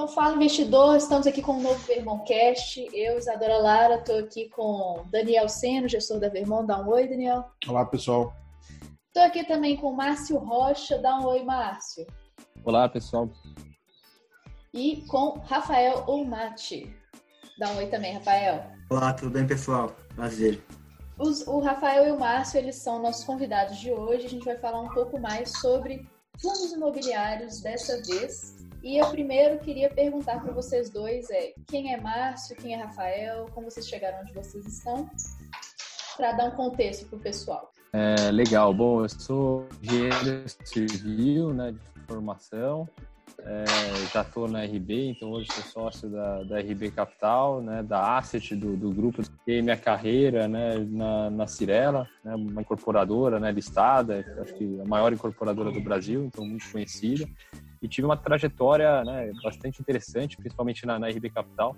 [0.00, 2.88] Então, fala investidor, estamos aqui com o novo Vermoncast.
[2.90, 6.66] Eu, Isadora Lara, estou aqui com Daniel Seno, gestor da Vermont.
[6.66, 7.44] Dá um oi, Daniel.
[7.68, 8.32] Olá, pessoal.
[9.08, 10.96] Estou aqui também com Márcio Rocha.
[10.96, 12.06] Dá um oi, Márcio.
[12.64, 13.28] Olá, pessoal.
[14.72, 16.96] E com Rafael Olmati.
[17.58, 18.70] Dá um oi também, Rafael.
[18.88, 19.94] Olá, tudo bem, pessoal?
[20.16, 20.64] Prazer.
[21.18, 24.24] Os, o Rafael e o Márcio, eles são nossos convidados de hoje.
[24.24, 26.08] A gente vai falar um pouco mais sobre
[26.40, 28.69] fundos imobiliários dessa vez.
[28.82, 33.46] E eu primeiro queria perguntar para vocês dois é quem é Márcio, quem é Rafael,
[33.54, 35.08] como vocês chegaram onde vocês estão,
[36.16, 37.70] para dar um contexto para o pessoal.
[37.92, 38.72] É, legal.
[38.72, 42.88] Bom, eu sou engenheiro civil, né, de formação.
[43.42, 43.64] É,
[44.12, 48.54] já estou na RB, então hoje sou sócio da, da RB Capital, né, da Asset,
[48.54, 49.22] do, do grupo.
[49.22, 54.84] Fiquei minha carreira né, na, na Cirela, né, uma incorporadora né, listada, acho que a
[54.84, 57.28] maior incorporadora do Brasil, então muito conhecida.
[57.82, 61.76] E tive uma trajetória né, bastante interessante, principalmente na, na RB Capital,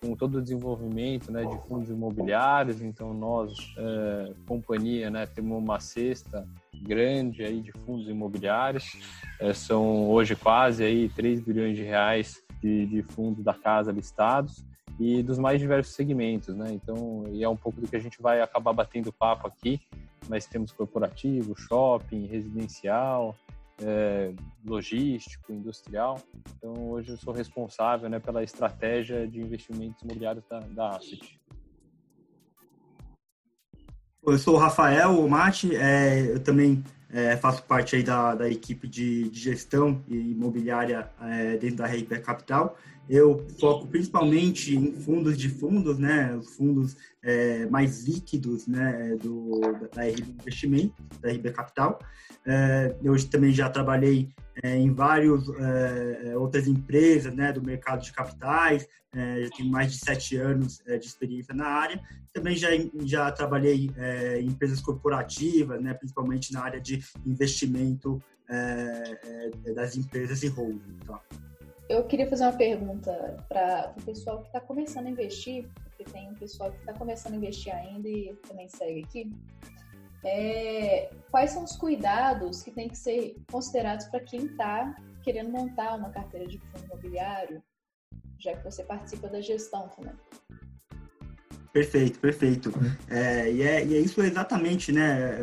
[0.00, 2.82] com todo o desenvolvimento né, de fundos imobiliários.
[2.82, 6.46] Então, nós, é, companhia, né, temos uma cesta
[6.82, 8.96] grande aí de fundos imobiliários.
[9.40, 14.64] É, são hoje quase aí 3 bilhões de reais de, de fundos da casa listados
[14.98, 16.70] e dos mais diversos segmentos, né?
[16.72, 19.80] Então, e é um pouco do que a gente vai acabar batendo papo aqui,
[20.28, 23.36] mas temos corporativo, shopping, residencial,
[23.82, 24.32] é,
[24.64, 26.20] logístico, industrial.
[26.56, 31.40] Então, hoje eu sou responsável né, pela estratégia de investimentos imobiliários da, da Asset.
[34.26, 38.88] Eu sou o Rafael Mate, é, eu também é, faço parte aí da, da equipe
[38.88, 42.76] de, de gestão imobiliária é, dentro da RIP Capital.
[43.08, 49.60] Eu foco principalmente em fundos de fundos, né, os fundos é, mais líquidos né, do,
[49.94, 51.98] da RB Investimento, da RB Capital.
[52.46, 54.28] É, eu também já trabalhei
[54.62, 59.70] é, em várias é, é, outras empresas né, do mercado de capitais, é, já tenho
[59.70, 62.00] mais de sete anos de experiência na área.
[62.32, 62.68] Também já,
[63.04, 63.90] já trabalhei
[64.40, 68.20] em empresas corporativas, né, principalmente na área de investimento
[69.74, 70.98] das empresas e holding.
[71.06, 71.20] Tá?
[71.88, 76.30] Eu queria fazer uma pergunta para o pessoal que está começando a investir, porque tem
[76.30, 79.30] um pessoal que está começando a investir ainda e também segue aqui.
[80.24, 85.94] É, quais são os cuidados que tem que ser considerados para quem está querendo montar
[85.96, 87.62] uma carteira de fundo imobiliário,
[88.38, 90.14] já que você participa da gestão também?
[91.74, 92.72] Perfeito, perfeito.
[93.10, 95.36] É, e, é, e é isso exatamente, né?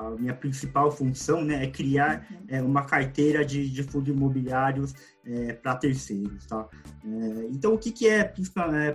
[0.00, 2.38] É, é, a minha principal função né, é criar uhum.
[2.48, 4.94] é, uma carteira de, de fundos imobiliários
[5.24, 6.66] é, para terceiros, tá?
[7.04, 8.24] É, então, o que, que é,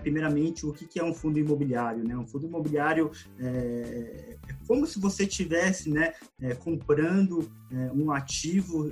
[0.01, 2.17] primeiramente, o que, que é um fundo imobiliário, né?
[2.17, 6.13] Um fundo imobiliário é, é como se você estivesse né,
[6.59, 7.49] comprando
[7.93, 8.89] um ativo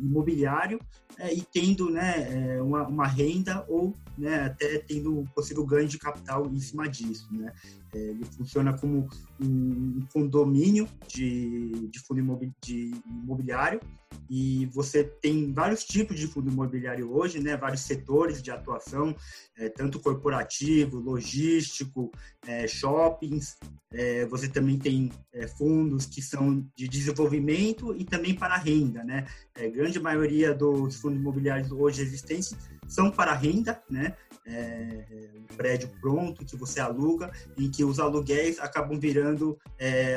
[0.00, 0.78] imobiliário
[1.18, 5.98] é, e tendo né, é, uma, uma, renda ou né, até tendo possível ganho de
[5.98, 7.28] capital em cima disso.
[7.32, 7.52] Né?
[7.94, 9.08] É, ele funciona como
[9.40, 13.80] um condomínio de, de fundo imobiliário
[14.28, 17.56] e você tem vários tipos de fundo imobiliário hoje, né?
[17.56, 19.14] Vários setores de atuação,
[19.56, 22.10] é, tanto corporativo, logístico,
[22.46, 23.56] é, shoppings.
[23.90, 29.26] É, você também tem é, fundos que são de desenvolvimento e também para renda, né?
[29.58, 32.56] é, grande maioria dos fundos imobiliários hoje existentes
[32.86, 34.16] são para renda, né?
[34.50, 39.58] É, um prédio pronto que você aluga, em que os aluguéis acabam virando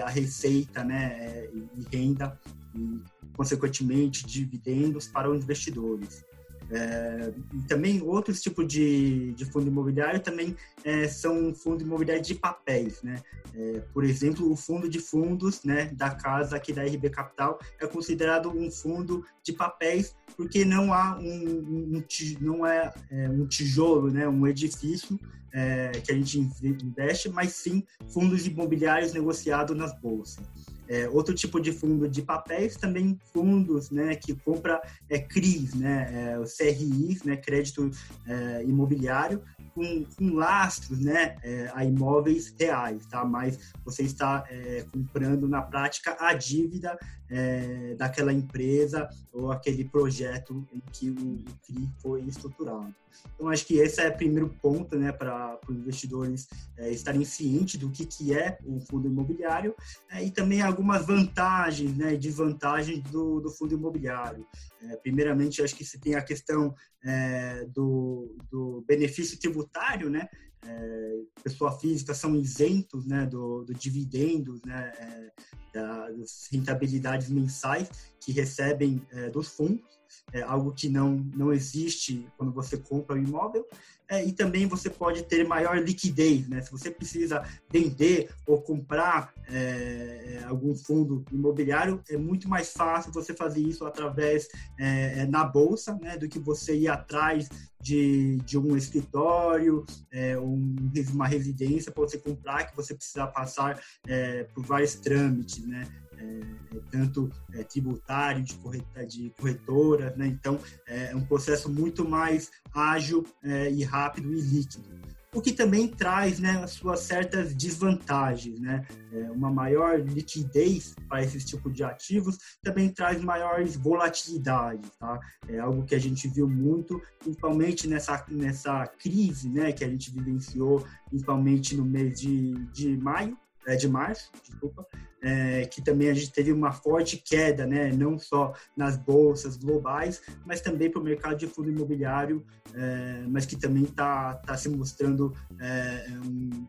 [0.04, 1.48] a receita, né?
[1.54, 2.40] e renda
[2.76, 3.02] e,
[3.36, 6.24] consequentemente, dividendos para os investidores.
[6.72, 7.34] É,
[7.68, 13.22] também outros tipos de, de fundo imobiliário também é, são fundo imobiliário de papéis, né?
[13.54, 17.86] É, por exemplo, o fundo de fundos, né, da casa aqui da RB Capital é
[17.86, 22.04] considerado um fundo de papéis porque não há um, um
[22.40, 25.20] não é, é, um tijolo, né, um edifício
[25.54, 30.46] é, que a gente investe, mas sim fundos imobiliários negociados nas bolsas.
[30.92, 36.36] É, outro tipo de fundo de papéis, também fundos né, que compra é, CRIs, né,
[36.36, 37.90] é, CRIs, né, crédito
[38.28, 39.42] é, imobiliário,
[39.74, 43.24] com, com, lastros né, é, a imóveis reais, tá?
[43.26, 46.98] mas você está é, comprando na prática a dívida
[47.30, 52.94] é, daquela empresa ou aquele projeto em que o CRI foi estruturado.
[53.36, 56.48] Então, acho que esse é o primeiro ponto né, para os investidores
[56.78, 59.76] é, estarem cientes do que, que é o fundo imobiliário
[60.10, 64.46] é, e também algumas vantagens né, e desvantagens do, do fundo imobiliário.
[64.84, 66.74] É, primeiramente, acho que você tem a questão
[67.04, 70.28] é, do, do benefício tributário, né?
[70.64, 71.12] É,
[71.44, 75.32] pessoa física são isentos né, do, do dividendos, né, é,
[75.74, 77.90] da, das rentabilidades mensais
[78.20, 80.00] que recebem é, dos fundos.
[80.32, 83.66] é algo que não, não existe quando você compra um imóvel.
[84.12, 86.62] É, e também você pode ter maior liquidez, né?
[86.62, 87.42] Se você precisa
[87.72, 94.50] vender ou comprar é, algum fundo imobiliário, é muito mais fácil você fazer isso através
[94.78, 96.18] é, é na bolsa, né?
[96.18, 97.48] Do que você ir atrás
[97.80, 100.76] de, de um escritório, é, um,
[101.14, 105.88] uma residência para você comprar, que você precisa passar é, por vários trâmites, né?
[106.22, 110.28] É, é, tanto é, tributário, de, correta, de corretoras, né?
[110.28, 115.02] Então, é um processo muito mais ágil é, e rápido e líquido.
[115.34, 118.86] O que também traz né, as suas certas desvantagens, né?
[119.14, 125.20] É, uma maior liquidez para esse tipo de ativos também traz maiores volatilidades, tá?
[125.48, 130.12] É algo que a gente viu muito, principalmente nessa, nessa crise, né, que a gente
[130.12, 134.86] vivenciou, principalmente no mês de, de maio, é, de março, desculpa,
[135.22, 140.22] é, que também a gente teve uma forte queda, né, não só nas bolsas globais,
[140.46, 144.70] mas também para o mercado de fundo imobiliário, é, mas que também está tá se
[144.70, 146.66] mostrando é, um,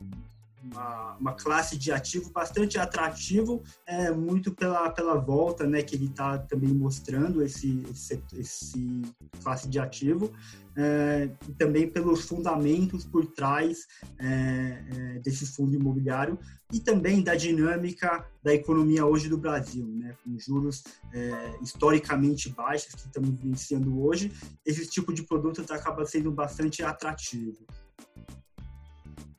[0.63, 6.07] uma, uma, classe de ativo bastante atrativo, é, muito pela, pela volta né, que ele
[6.07, 9.03] está também mostrando, esse, esse, esse,
[9.43, 10.33] classe de ativo,
[10.77, 13.87] é, e também pelos fundamentos por trás
[14.19, 16.39] é, é, desse fundo imobiliário
[16.73, 20.83] e também da dinâmica da economia hoje do Brasil, né, com juros
[21.13, 24.33] é, historicamente baixos que estamos vivenciando hoje,
[24.65, 27.67] esse tipo de produto acaba sendo bastante atrativo.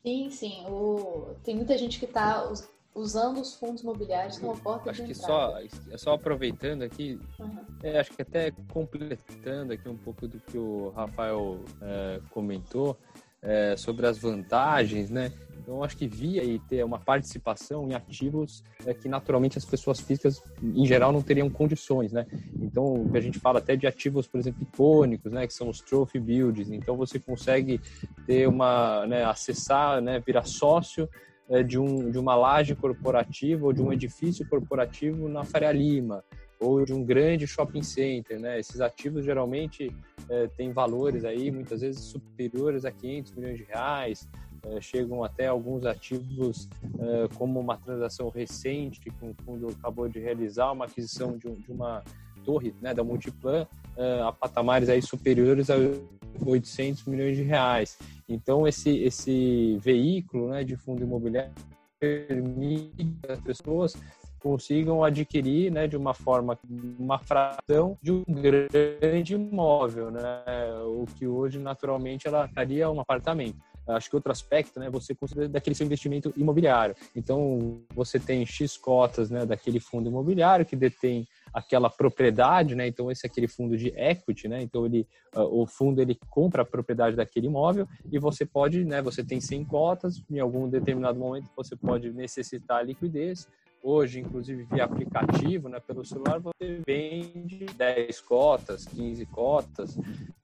[0.03, 0.65] Sim, sim.
[0.67, 1.35] O...
[1.43, 2.51] Tem muita gente que está
[2.95, 5.55] usando os fundos imobiliários como porta acho de que só
[5.97, 7.57] só aproveitando aqui uhum.
[7.81, 12.95] é, acho que até completando aqui um pouco do que o Rafael é, comentou
[13.43, 15.31] é, sobre as vantagens né
[15.63, 20.01] então, acho que via e ter uma participação em ativos é, que naturalmente as pessoas
[20.01, 22.25] físicas, em geral, não teriam condições, né?
[22.61, 25.47] Então, a gente fala até de ativos, por exemplo, icônicos, né?
[25.47, 26.69] Que são os trophy builds.
[26.69, 27.79] Então, você consegue
[28.27, 31.07] ter uma, né, acessar, né, virar sócio
[31.49, 36.25] é, de, um, de uma laje corporativa ou de um edifício corporativo na Faria Lima
[36.59, 38.59] ou de um grande shopping center, né?
[38.59, 39.91] Esses ativos geralmente
[40.29, 44.27] é, têm valores aí muitas vezes superiores a 500 milhões de reais,
[44.65, 46.69] é, chegam até alguns ativos,
[46.99, 51.53] é, como uma transação recente que o fundo acabou de realizar, uma aquisição de, um,
[51.53, 52.03] de uma
[52.45, 53.67] torre né, da Multiplan
[53.97, 55.75] é, a patamares aí superiores a
[56.45, 57.97] 800 milhões de reais.
[58.27, 61.51] Então, esse, esse veículo né, de fundo imobiliário
[61.99, 63.95] permite as pessoas
[64.43, 66.59] consigam adquirir, né, de uma forma,
[66.99, 70.43] uma fração de um grande imóvel, né,
[70.85, 75.49] o que hoje naturalmente ela estaria um apartamento acho que outro aspecto, né, você considera
[75.49, 76.95] daquele seu investimento imobiliário.
[77.13, 82.87] Então, você tem X cotas, né, daquele fundo imobiliário que detém aquela propriedade, né?
[82.87, 84.61] Então esse é aquele fundo de equity, né?
[84.63, 89.01] Então ele, o fundo ele compra a propriedade daquele imóvel e você pode, né?
[89.03, 93.47] Você tem 100 cotas, em algum determinado momento você pode necessitar liquidez.
[93.85, 95.77] Hoje, inclusive via aplicativo, né?
[95.85, 99.97] Pelo celular você vende 10 cotas, 15 cotas,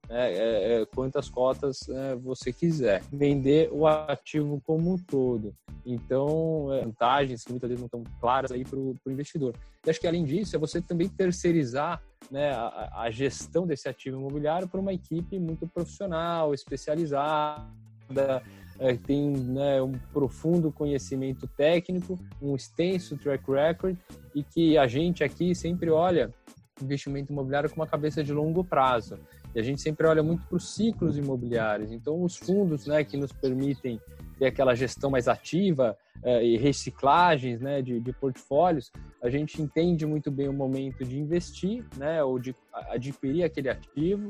[0.09, 3.01] né, é, é, quantas cotas é, você quiser.
[3.09, 5.55] Vender o ativo como um todo.
[5.85, 9.55] Então, é, vantagens que muitas vezes não estão claras aí para o investidor.
[9.85, 14.17] E acho que além disso, é você também terceirizar né, a, a gestão desse ativo
[14.17, 18.43] imobiliário para uma equipe muito profissional, especializada,
[18.79, 23.97] é, tem né, um profundo conhecimento técnico, um extenso track record
[24.33, 26.33] e que a gente aqui sempre olha
[26.81, 29.19] investimento imobiliário com uma cabeça de longo prazo.
[29.53, 31.91] E a gente sempre olha muito para os ciclos imobiliários.
[31.91, 33.99] Então, os fundos né, que nos permitem
[34.37, 40.05] ter aquela gestão mais ativa eh, e reciclagens né, de, de, portfólios, a gente entende
[40.05, 42.55] muito bem o momento de investir né, ou de
[42.89, 44.29] adquirir aquele ativo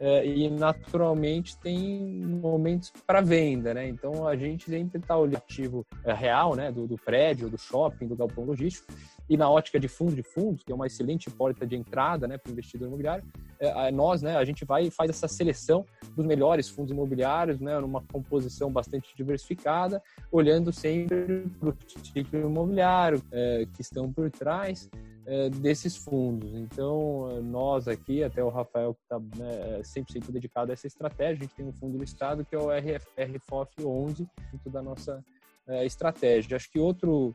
[0.00, 3.74] eh, e, naturalmente, tem momentos para venda.
[3.74, 3.88] Né?
[3.88, 8.06] Então, a gente sempre está olhando ativo eh, real né, do, do prédio, do shopping,
[8.06, 8.92] do galpão logístico
[9.28, 12.38] e na ótica de fundo de fundos, que é uma excelente porta de entrada né,
[12.38, 13.24] para o investidor imobiliário,
[13.60, 15.84] é, nós, né, a gente vai e faz essa seleção
[16.16, 20.02] dos melhores fundos imobiliários, né, numa composição bastante diversificada,
[20.32, 24.88] olhando sempre para o ciclo imobiliário é, que estão por trás
[25.30, 26.54] é, desses fundos.
[26.54, 31.40] Então, nós aqui, até o Rafael, que está né, 100% dedicado a essa estratégia, a
[31.42, 35.22] gente tem um fundo listado que é o RF, RFOF 11, dentro da nossa
[35.66, 36.56] é, estratégia.
[36.56, 37.30] Acho que outro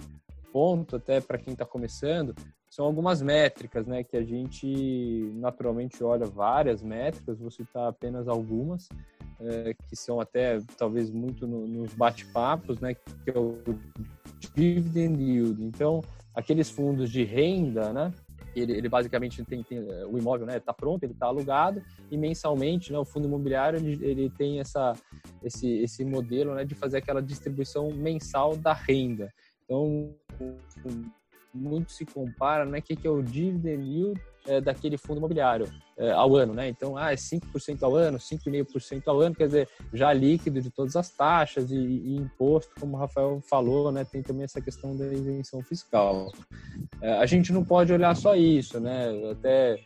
[0.51, 2.33] ponto, até para quem está começando,
[2.67, 4.03] são algumas métricas, né?
[4.03, 8.89] Que a gente naturalmente olha várias métricas, vou citar apenas algumas,
[9.39, 12.95] é, que são até talvez muito no, nos bate-papos, né?
[12.95, 13.61] Que é o
[14.55, 15.63] dividend yield.
[15.63, 16.01] Então,
[16.33, 18.11] aqueles fundos de renda, né?
[18.55, 22.91] ele, ele basicamente tem, tem, o imóvel né está pronto ele está alugado e mensalmente
[22.91, 24.93] né o fundo imobiliário ele, ele, tem essa
[25.43, 30.13] esse esse modelo né de fazer aquela distribuição mensal da renda então
[31.53, 36.11] muito se compara né que que é o dividend yield é, daquele fundo imobiliário é,
[36.11, 36.67] ao ano, né?
[36.67, 40.95] Então, ah, é 5% ao ano, 5,5% ao ano, quer dizer, já líquido de todas
[40.95, 44.03] as taxas e, e, imposto, como o Rafael falou, né?
[44.03, 46.31] Tem também essa questão da isenção fiscal.
[47.01, 49.09] É, a gente não pode olhar só isso, né?
[49.31, 49.79] Até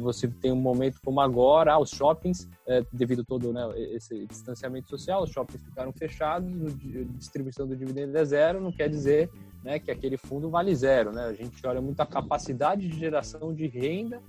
[0.00, 4.88] você tem um momento como agora, ah, os shoppings, é, devido todo né, esse distanciamento
[4.88, 9.30] social, os shoppings ficaram fechados, a distribuição do dividendo é zero, não quer dizer
[9.62, 11.12] né, que aquele fundo vale zero.
[11.12, 11.24] Né?
[11.24, 14.20] A gente olha muito a capacidade de geração de renda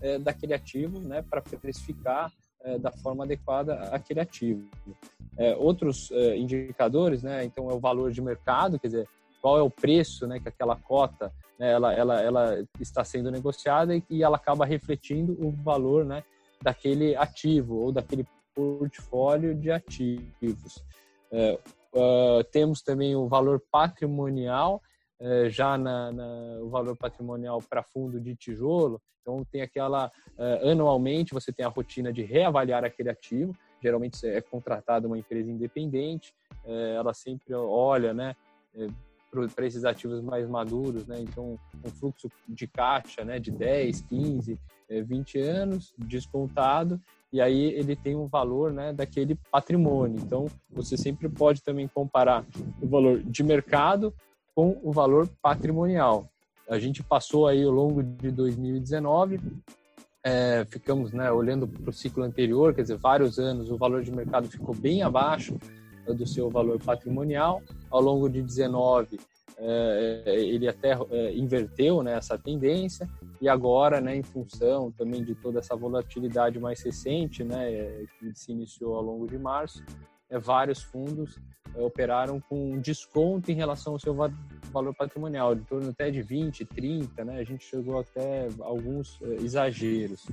[0.00, 2.32] é, daquele ativo né, para precificar
[2.62, 4.68] é, da forma adequada aquele ativo.
[5.36, 9.08] É, outros é, indicadores, né, então é o valor de mercado, quer dizer,
[9.46, 13.94] qual é o preço né, que aquela cota né, ela, ela, ela está sendo negociada
[13.94, 16.24] e, e ela acaba refletindo o valor né,
[16.60, 20.82] daquele ativo ou daquele portfólio de ativos.
[21.30, 21.60] É,
[21.94, 24.82] uh, temos também o valor patrimonial,
[25.20, 29.00] uh, já na, na, o valor patrimonial para fundo de tijolo.
[29.22, 33.54] Então, tem aquela, uh, anualmente, você tem a rotina de reavaliar aquele ativo.
[33.80, 36.34] Geralmente é contratada uma empresa independente,
[36.98, 38.34] ela sempre olha, né,
[39.30, 41.20] para esses ativos mais maduros, né?
[41.20, 47.00] Então, um fluxo de caixa, né, de 10, 15, 20 anos descontado
[47.32, 50.18] e aí ele tem um valor, né, daquele patrimônio.
[50.18, 52.44] Então, você sempre pode também comparar
[52.80, 54.14] o valor de mercado
[54.54, 56.28] com o valor patrimonial.
[56.68, 59.40] A gente passou aí ao longo de 2019
[60.26, 64.10] é, ficamos né, olhando para o ciclo anterior, quer dizer, vários anos o valor de
[64.10, 65.56] mercado ficou bem abaixo
[66.04, 67.62] do seu valor patrimonial.
[67.96, 69.18] Ao longo de 19,
[69.56, 73.08] é, é, ele até é, inverteu né, essa tendência
[73.40, 78.52] e agora, né, em função também de toda essa volatilidade mais recente, né, que se
[78.52, 81.38] iniciou ao longo de março, é, vários fundos
[81.74, 84.14] é, operaram com desconto em relação ao seu
[84.72, 87.38] valor patrimonial, de torno até de 20, 30, né?
[87.38, 90.26] A gente chegou até alguns é, exageros.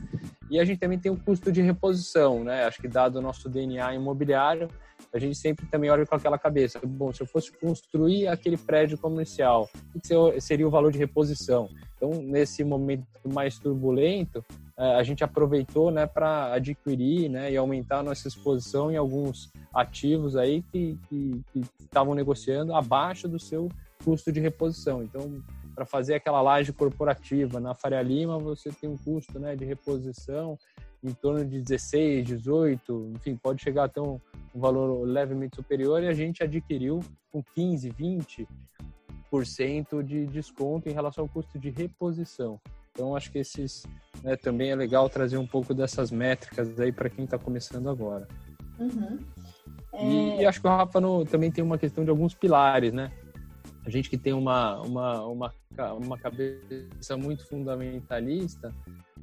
[0.49, 2.63] E a gente também tem o custo de reposição, né?
[2.63, 4.67] Acho que dado o nosso DNA imobiliário,
[5.13, 6.79] a gente sempre também olha com aquela cabeça.
[6.83, 11.69] Bom, se eu fosse construir aquele prédio comercial, o que seria o valor de reposição?
[12.03, 14.43] Então, nesse momento mais turbulento,
[14.77, 19.49] é, a gente aproveitou né, para adquirir né, e aumentar a nossa exposição em alguns
[19.73, 20.99] ativos aí que
[21.79, 23.69] estavam negociando abaixo do seu
[24.03, 25.01] custo de reposição.
[25.01, 25.41] Então,
[25.73, 30.59] para fazer aquela laje corporativa na Faria Lima, você tem um custo né, de reposição
[31.01, 34.19] em torno de 16, 18, enfim, pode chegar até um,
[34.53, 36.99] um valor levemente superior e a gente adquiriu
[37.31, 38.45] com 15, 20%
[40.03, 42.59] de desconto em relação ao custo de reposição.
[42.91, 43.83] Então, acho que esses
[44.23, 48.27] né, também é legal trazer um pouco dessas métricas aí para quem está começando agora.
[48.79, 49.17] Uhum.
[49.93, 50.05] É...
[50.05, 53.11] E, e, acho que o Rafa no, também tem uma questão de alguns pilares, né?
[53.85, 55.53] A gente que tem uma, uma, uma,
[55.99, 58.73] uma cabeça muito fundamentalista,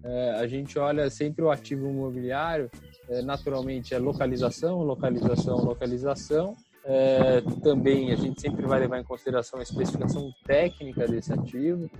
[0.02, 2.70] é, a gente olha sempre o ativo imobiliário,
[3.08, 9.60] é, naturalmente é localização, localização, localização, é, também a gente sempre vai levar em consideração
[9.60, 11.90] a especificação técnica desse ativo,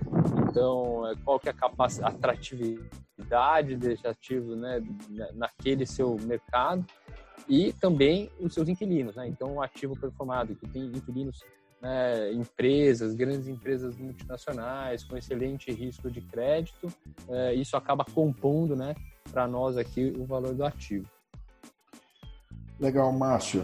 [0.49, 4.81] então é, qual que é a capacidade, atratividade desse ativo né,
[5.33, 6.83] naquele seu mercado
[7.47, 9.27] e também os seus inquilinos, né?
[9.27, 11.43] então um ativo performado que tem inquilinos
[11.81, 16.91] né, empresas, grandes empresas multinacionais com excelente risco de crédito,
[17.29, 18.95] é, isso acaba compondo, né,
[19.31, 21.07] para nós aqui o valor do ativo.
[22.79, 23.63] Legal, Márcio.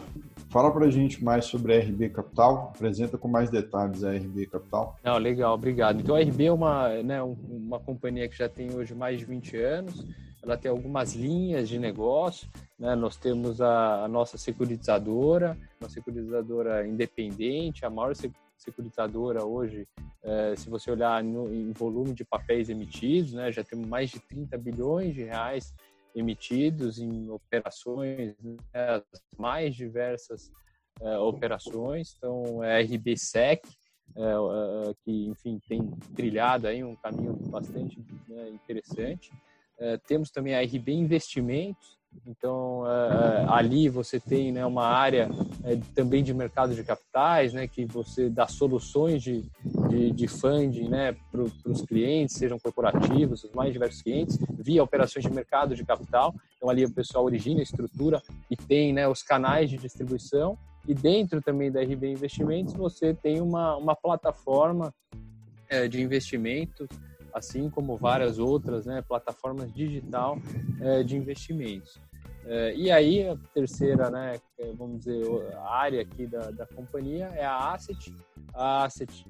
[0.50, 4.48] Fala para a gente mais sobre a RB Capital, apresenta com mais detalhes a RB
[4.48, 4.96] Capital.
[5.04, 6.00] Não, legal, obrigado.
[6.00, 9.58] Então a RB é uma, né, uma companhia que já tem hoje mais de 20
[9.58, 10.06] anos,
[10.42, 12.48] ela tem algumas linhas de negócio,
[12.80, 12.96] né?
[12.96, 18.16] nós temos a, a nossa securitizadora, uma securitizadora independente, a maior
[18.58, 19.86] securitizadora hoje,
[20.24, 24.20] é, se você olhar no, em volume de papéis emitidos, né, já temos mais de
[24.22, 25.74] 30 bilhões de reais
[26.16, 29.04] emitidos em operações, né, as
[29.38, 30.52] mais diversas
[31.02, 32.16] é, operações.
[32.18, 33.68] Então, é a RBSEC,
[34.16, 39.32] é, é, que, enfim, tem trilhado aí um caminho bastante né, interessante.
[40.08, 45.30] Temos também a RB Investimentos, então é, ali você tem né, uma área
[45.96, 49.46] também de mercado de capitais, né, que você dá soluções de,
[49.90, 55.26] de, de funding né, para os clientes, sejam corporativos, os mais diversos clientes, via operações
[55.26, 56.34] de mercado de capital.
[56.56, 60.58] Então ali o pessoal origina, estrutura e tem né, os canais de distribuição.
[60.88, 64.94] E dentro também da RB Investimentos você tem uma, uma plataforma
[65.90, 66.88] de investimentos
[67.38, 70.38] assim como várias outras né, plataformas digital
[70.82, 72.00] é, de investimentos.
[72.50, 75.22] É, e aí, a terceira, né, é, vamos dizer,
[75.66, 78.16] área aqui da, da companhia é a Asset.
[78.54, 79.26] A Asset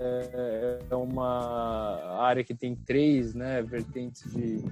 [0.00, 4.62] é, é uma área que tem três né, vertentes de,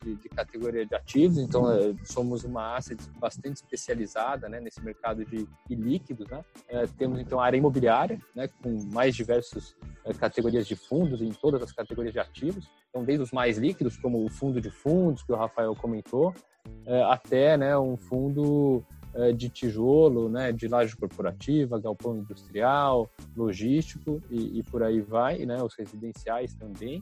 [0.00, 1.64] de, de, categoria de ativos, então
[2.04, 6.28] somos uma asset bastante especializada né, nesse mercado de ilíquidos.
[6.28, 6.44] Né?
[6.96, 9.74] temos então a área imobiliária, né, com mais diversas
[10.18, 12.70] categorias de fundos em todas as categorias de ativos.
[12.98, 16.34] Então, desde os mais líquidos, como o fundo de fundos, que o Rafael comentou,
[16.84, 18.82] é, até né, um fundo
[19.14, 25.46] é, de tijolo, né, de laje corporativa, galpão industrial, logístico e, e por aí vai,
[25.46, 27.00] né, os residenciais também.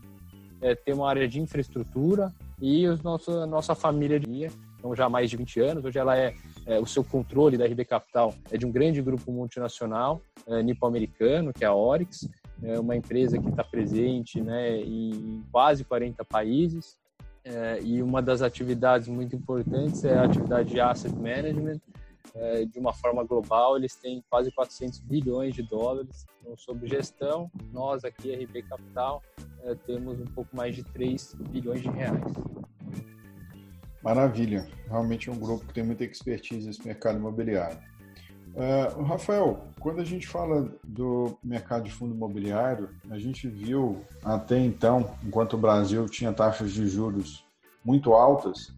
[0.60, 5.06] É, tem uma área de infraestrutura e os nosso, a nossa família de então já
[5.06, 5.84] há mais de 20 anos.
[5.84, 6.34] Hoje ela é,
[6.66, 11.52] é, o seu controle da RB Capital é de um grande grupo multinacional é, nipo-americano,
[11.52, 12.28] que é a Orix,
[12.62, 16.98] é uma empresa que está presente né, em quase 40 países.
[17.44, 21.80] É, e uma das atividades muito importantes é a atividade de asset management.
[22.34, 27.50] É, de uma forma global, eles têm quase 400 bilhões de dólares então, sob gestão.
[27.72, 29.22] Nós aqui, RB Capital,
[29.62, 32.24] é, temos um pouco mais de 3 bilhões de reais.
[34.02, 34.66] Maravilha.
[34.88, 37.78] Realmente é um grupo que tem muita expertise nesse mercado imobiliário.
[38.56, 44.58] Uh, Rafael, quando a gente fala do mercado de fundo imobiliário, a gente viu até
[44.58, 47.44] então, enquanto o Brasil tinha taxas de juros
[47.84, 48.72] muito altas,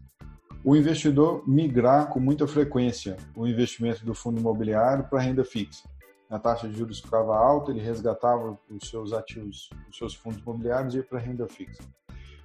[0.65, 5.87] o investidor migrar com muita frequência o investimento do fundo imobiliário para renda fixa.
[6.29, 10.93] A taxa de juros ficava alta, ele resgatava os seus ativos, os seus fundos imobiliários
[10.93, 11.81] e ia para renda fixa.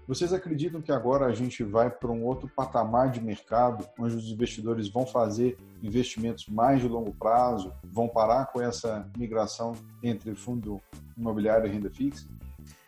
[0.06, 4.28] Vocês acreditam que agora a gente vai para um outro patamar de mercado, onde os
[4.28, 10.78] investidores vão fazer investimentos mais de longo prazo, vão parar com essa migração entre fundo
[11.16, 12.28] imobiliário e renda fixa?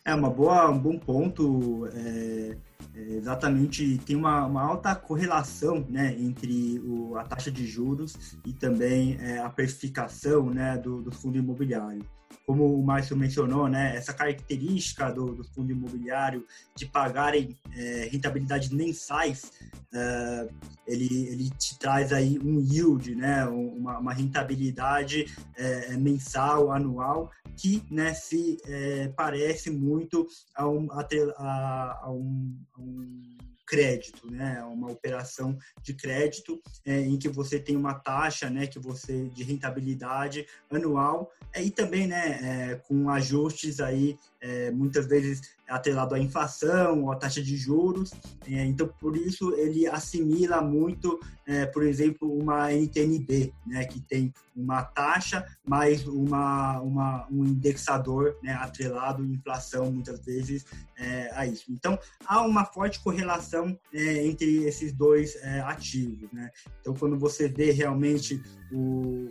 [0.05, 1.89] É uma boa, um bom ponto.
[1.93, 2.57] É,
[2.95, 8.53] é, exatamente, tem uma, uma, alta correlação né, entre o, a taxa de juros e
[8.53, 12.05] também é, a precificação né, do, do fundo imobiliário
[12.47, 18.69] como o Márcio mencionou, né, essa característica do, do fundo imobiliário de pagarem é, rentabilidades
[18.69, 19.51] mensais,
[19.93, 20.49] é,
[20.87, 27.83] ele, ele te traz aí um yield, né, uma, uma rentabilidade é, mensal, anual, que
[27.91, 31.05] né, se é, parece muito a um, a,
[31.39, 34.63] a, um, a um crédito, né?
[34.65, 38.67] Uma operação de crédito é, em que você tem uma taxa, né?
[38.67, 42.39] Que você de rentabilidade anual é, e também, né?
[42.43, 48.13] É, com ajustes aí é, muitas vezes atrelado à inflação à taxa de juros.
[48.47, 54.33] É, então, por isso, ele assimila muito, é, por exemplo, uma NTNB, né, que tem
[54.55, 60.65] uma taxa mais uma, uma, um indexador né, atrelado à inflação, muitas vezes,
[60.97, 61.65] é, a isso.
[61.69, 66.31] Então, há uma forte correlação é, entre esses dois é, ativos.
[66.33, 66.51] Né?
[66.81, 69.29] Então, quando você vê realmente o,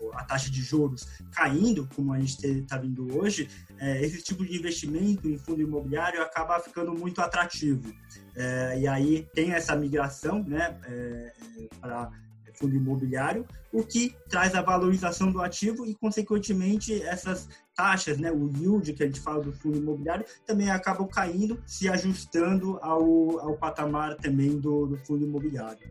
[0.00, 4.44] o, a taxa de juros caindo, como a gente está vendo hoje, é, esse tipo
[4.44, 5.75] de investimento em fundo imobiliário
[6.22, 7.92] acaba ficando muito atrativo.
[8.34, 12.10] É, e aí tem essa migração né, é, é para
[12.56, 18.50] fundo imobiliário, o que traz a valorização do ativo e, consequentemente, essas taxas, né, o
[18.56, 23.56] yield que a gente fala do fundo imobiliário, também acabam caindo, se ajustando ao, ao
[23.56, 25.86] patamar também do, do fundo imobiliário,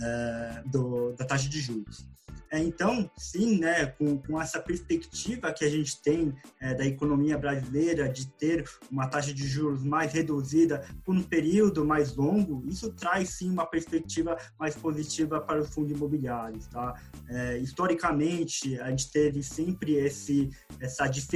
[0.00, 2.06] é, do, da taxa de juros.
[2.50, 7.38] É, então, sim, né, com, com essa perspectiva que a gente tem é, da economia
[7.38, 12.92] brasileira de ter uma taxa de juros mais reduzida por um período mais longo, isso
[12.92, 16.66] traz sim uma perspectiva mais positiva para os fundos imobiliários.
[16.66, 17.00] Tá?
[17.28, 20.50] É, historicamente, a gente teve sempre esse,
[20.80, 21.29] essa diferença,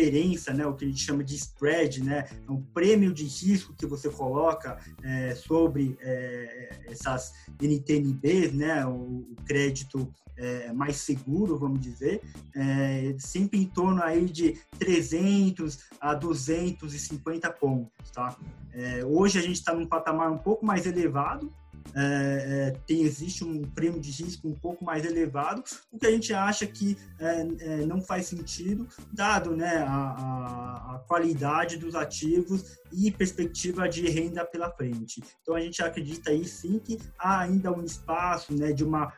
[0.53, 3.87] né, o que a gente chama de spread, né, é um prêmio de risco que
[3.87, 11.81] você coloca é, sobre é, essas NTNBs, né, o, o crédito é, mais seguro, vamos
[11.81, 12.21] dizer,
[12.55, 18.37] é, sempre em torno aí de 300 a 250 pontos, tá?
[18.73, 21.53] É, hoje a gente está num patamar um pouco mais elevado,
[21.95, 26.11] é, é, tem, existe um prêmio de risco um pouco mais elevado, o que a
[26.11, 32.79] gente acha que é, é não faz sentido, dado né, a, a, qualidade dos ativos
[32.93, 35.23] e perspectiva de renda pela frente.
[35.43, 39.13] Então a gente acredita aí sim que há ainda um espaço né, de, uma,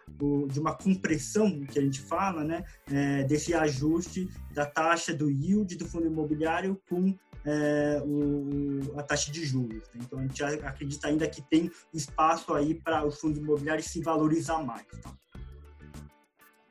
[0.48, 5.76] de uma compressão que a gente fala, né, é, desse ajuste da taxa do yield
[5.76, 7.14] do fundo imobiliário com
[7.46, 9.85] é, o, a taxa de juros.
[9.94, 14.62] Então a gente acredita ainda que tem espaço aí para os fundos imobiliários se valorizar
[14.62, 14.87] mais.
[15.03, 15.11] Tá?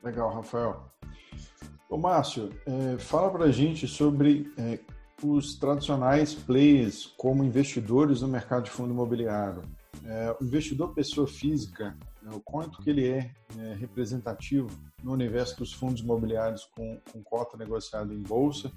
[0.02, 0.90] Legal, Rafael.
[1.88, 4.78] Ô, Márcio, é, fala para a gente sobre é,
[5.22, 9.62] os tradicionais players como investidores no mercado de fundo imobiliário.
[10.04, 14.68] É, o investidor pessoa física, é, o quanto que ele é, é, representativo
[15.02, 18.70] no universo dos fundos imobiliários com, com cota negociada em bolsa,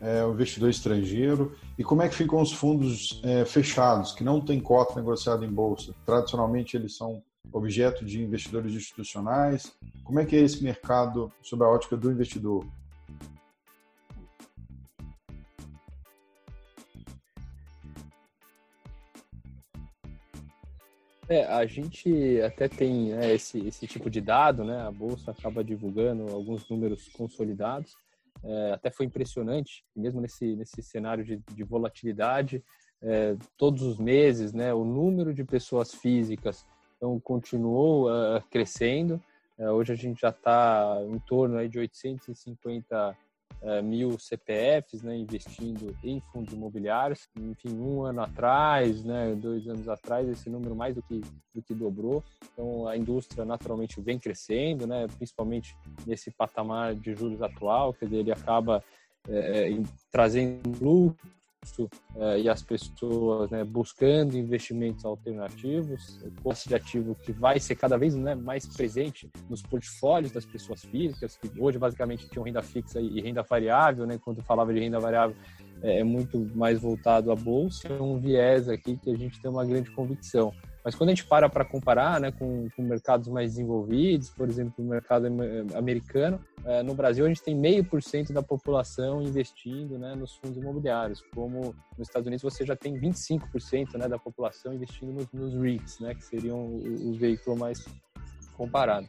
[0.00, 4.40] é, o investidor estrangeiro, e como é que ficam os fundos é, fechados, que não
[4.40, 5.94] têm cota negociada em bolsa?
[6.04, 9.72] Tradicionalmente eles são objeto de investidores institucionais.
[10.04, 12.66] Como é que é esse mercado sob a ótica do investidor?
[21.28, 24.80] É, a gente até tem né, esse, esse tipo de dado, né?
[24.82, 27.96] A Bolsa acaba divulgando alguns números consolidados.
[28.44, 32.62] É, até foi impressionante, mesmo nesse, nesse cenário de, de volatilidade,
[33.02, 34.72] é, todos os meses, né?
[34.72, 39.20] O número de pessoas físicas então, continuou uh, crescendo.
[39.58, 43.16] Uh, hoje a gente já está em torno aí de 850
[43.62, 47.28] uh, mil CPFs né, investindo em fundos imobiliários.
[47.36, 51.20] Enfim, um ano atrás, né, dois anos atrás, esse número mais do que,
[51.54, 52.22] do que dobrou.
[52.52, 58.18] Então, a indústria naturalmente vem crescendo, né, principalmente nesse patamar de juros atual, quer dizer,
[58.18, 58.82] ele acaba
[59.28, 59.70] é,
[60.10, 61.36] trazendo lucro
[61.78, 67.96] uh, e as pessoas né, buscando investimentos alternativos, custo de ativo que vai ser cada
[67.96, 73.00] vez né, mais presente nos portfólios das pessoas físicas, que hoje basicamente tinham renda fixa
[73.00, 75.36] e renda variável, né, quando falava de renda variável
[75.82, 79.50] é, é muito mais voltado à bolsa, é um viés aqui que a gente tem
[79.50, 80.52] uma grande convicção.
[80.84, 84.74] Mas quando a gente para para comparar né, com, com, mercados mais desenvolvidos, por exemplo,
[84.78, 85.26] o mercado
[85.74, 86.38] americano,
[86.84, 91.22] no Brasil a gente tem meio por cento da população investindo né, nos fundos imobiliários,
[91.32, 96.00] como nos Estados Unidos você já tem 25% né, da população investindo nos, nos REITs,
[96.00, 97.84] né, que seriam o, o veículo mais
[98.56, 99.08] comparado.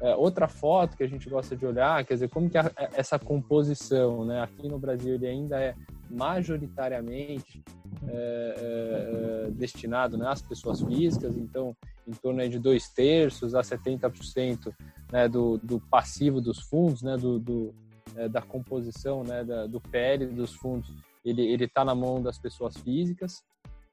[0.00, 3.18] É, outra foto que a gente gosta de olhar, quer dizer, como que a, essa
[3.18, 4.42] composição, né?
[4.42, 5.74] Aqui no Brasil ele ainda é
[6.10, 7.64] majoritariamente
[8.06, 11.74] é, é, é, destinado né, às pessoas físicas, então
[12.06, 14.74] em torno de dois terços a 70%
[15.10, 17.74] né, do, do passivo dos fundos, né, do, do
[18.16, 22.76] é, da composição né, da, do PL dos fundos, ele está na mão das pessoas
[22.76, 23.42] físicas.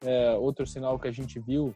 [0.01, 1.75] É, outro sinal que a gente viu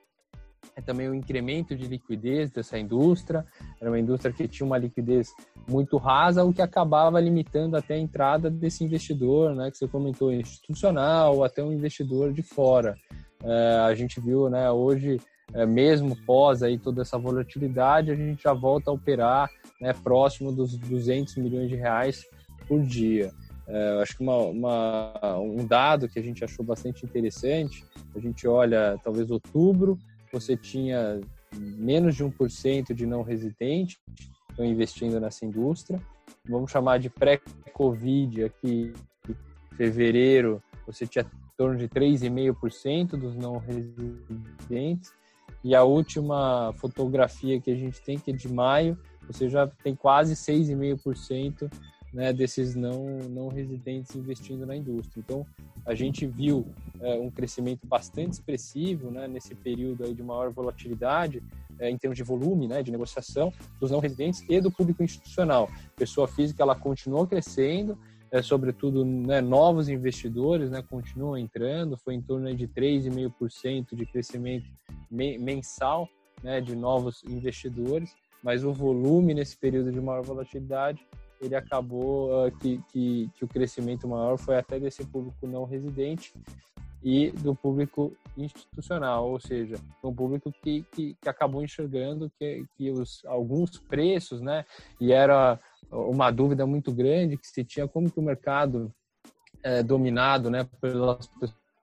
[0.75, 3.45] é também o incremento de liquidez dessa indústria.
[3.81, 5.33] Era uma indústria que tinha uma liquidez
[5.67, 10.31] muito rasa, o que acabava limitando até a entrada desse investidor, né, que você comentou,
[10.31, 12.95] institucional, ou até um investidor de fora.
[13.43, 15.19] É, a gente viu, né, hoje,
[15.53, 20.51] é, mesmo pós aí toda essa volatilidade, a gente já volta a operar né, próximo
[20.51, 22.25] dos 200 milhões de reais
[22.67, 23.31] por dia.
[23.67, 27.83] É, acho que uma, uma, um dado que a gente achou bastante interessante,
[28.15, 29.97] a gente olha talvez outubro,
[30.31, 31.19] você tinha
[31.55, 33.97] menos de 1% de não residente
[34.57, 36.01] estão investindo nessa indústria.
[36.49, 38.91] Vamos chamar de pré-Covid aqui,
[39.75, 45.13] fevereiro, você tinha em torno de 3,5% dos não residentes.
[45.63, 49.95] E a última fotografia que a gente tem, que é de maio, você já tem
[49.95, 51.69] quase 6,5%
[52.13, 55.21] né, desses não, não residentes investindo na indústria.
[55.23, 55.45] Então,
[55.85, 56.65] a gente viu
[56.99, 61.43] é, um crescimento bastante expressivo né, nesse período aí de maior volatilidade
[61.79, 65.69] é, em termos de volume né, de negociação dos não residentes e do público institucional.
[65.95, 67.97] Pessoa física ela continuou crescendo,
[68.31, 74.65] é, sobretudo né, novos investidores né, continuam entrando, foi em torno de 3,5% de crescimento
[75.09, 76.07] mensal
[76.43, 81.05] né, de novos investidores, mas o volume nesse período de maior volatilidade
[81.41, 86.33] ele acabou uh, que, que, que, o crescimento maior foi até desse público não residente
[87.03, 92.89] e do público institucional, ou seja, um público que, que, que acabou enxergando que, que
[92.89, 94.65] os, alguns preços, né,
[94.99, 95.59] e era
[95.91, 98.91] uma dúvida muito grande que se tinha como que o mercado
[99.63, 101.29] é, dominado, né, pelas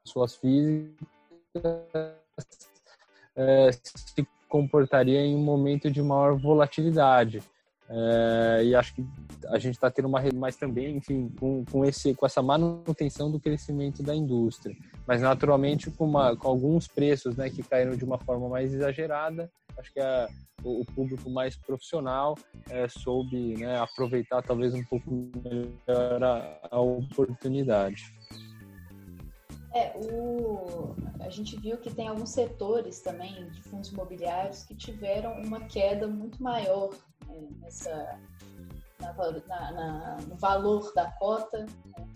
[0.03, 0.95] pessoas físicas
[3.37, 7.43] é, se comportaria em um momento de maior volatilidade.
[7.89, 9.05] É, e acho que
[9.49, 13.39] a gente está tendo uma mais também, enfim, com, com, esse, com essa manutenção do
[13.39, 14.75] crescimento da indústria,
[15.07, 19.51] mas naturalmente com, uma, com alguns preços, né, que caíram de uma forma mais exagerada.
[19.77, 20.29] Acho que a,
[20.63, 22.39] o, o, público mais profissional
[22.71, 25.11] é, soube né, aproveitar talvez um pouco
[25.45, 28.03] melhor a, a oportunidade.
[29.75, 35.33] É, o, a gente viu que tem alguns setores também de fundos imobiliários que tiveram
[35.43, 36.95] uma queda muito maior
[37.27, 38.21] né, nessa,
[39.01, 41.67] na, na, no valor da cota.
[41.87, 42.09] Né?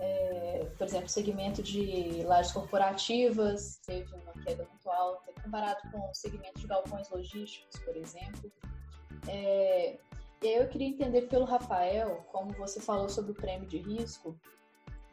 [0.00, 6.10] É, por exemplo, o segmento de lajes corporativas teve uma queda muito alta, comparado com
[6.10, 8.50] o segmento de galpões logísticos, por exemplo.
[9.28, 9.96] É,
[10.42, 14.36] e aí eu queria entender pelo Rafael, como você falou sobre o prêmio de risco,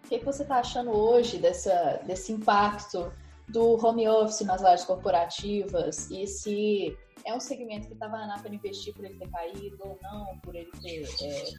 [0.08, 3.12] o que, você está achando hoje dessa, desse impacto
[3.50, 8.54] do home office nas áreas corporativas e se é um segmento que estava na para
[8.54, 11.04] investir por ele ter caído ou não, por ele ter.
[11.22, 11.54] É,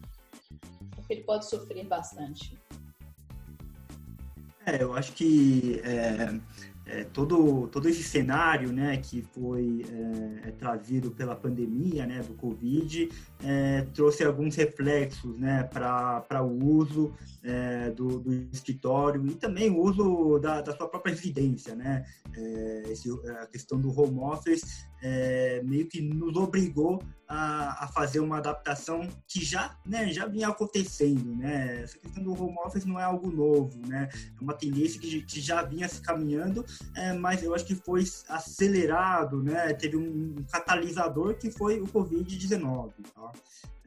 [0.95, 2.59] porque ele pode sofrer bastante.
[4.65, 6.41] É, eu acho que é,
[6.88, 12.33] é, todo, todo esse cenário né, que foi é, é trazido pela pandemia né, do
[12.35, 13.11] Covid
[13.44, 17.12] é, trouxe alguns reflexos né, para o uso
[17.44, 21.74] é, do, do, escritório e também o uso da, da sua própria residência.
[21.74, 22.05] Né?
[22.35, 23.11] É, esse,
[23.42, 29.07] a questão do home office é, meio que nos obrigou a, a, fazer uma adaptação
[29.27, 31.37] que já, né, já vinha acontecendo.
[31.37, 31.83] Né?
[31.83, 34.09] Essa questão do home office não é algo novo, né?
[34.13, 36.65] é uma tendência que, que já vinha se caminhando,
[36.97, 39.75] é, mas eu acho que foi acelerado, né?
[39.75, 42.93] teve um, um catalisador que foi o Covid-19.
[43.15, 43.33] Tá?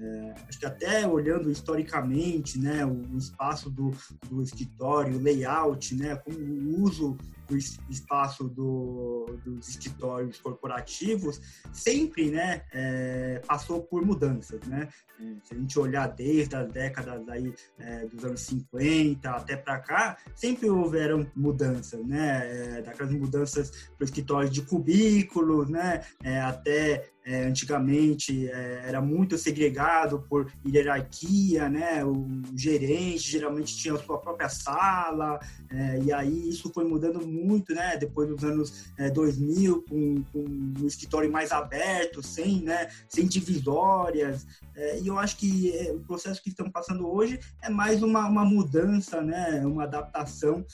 [0.01, 3.91] É, acho que até olhando historicamente, né, o, o espaço do,
[4.27, 7.15] do escritório, o layout, né, como o uso
[7.47, 7.57] do
[7.89, 11.41] espaço do, dos escritórios corporativos
[11.73, 14.89] sempre, né, é, passou por mudanças, né.
[15.19, 19.79] É, se a gente olhar desde as décadas aí é, dos anos 50 até para
[19.79, 26.01] cá, sempre houveram mudanças, né, é, daquelas mudanças para o escritório de cubículos, né,
[26.43, 32.03] até é, antigamente é, era muito segregado por hierarquia, né?
[32.03, 37.73] O gerente geralmente tinha a sua própria sala, é, e aí isso foi mudando muito,
[37.73, 37.95] né?
[37.97, 40.45] Depois dos anos 2000, é, com, com
[40.81, 42.89] um escritório mais aberto, sem, né?
[43.07, 47.69] Sem divisórias, é, e eu acho que é, o processo que estamos passando hoje é
[47.69, 49.63] mais uma, uma mudança, né?
[49.65, 50.65] Uma adaptação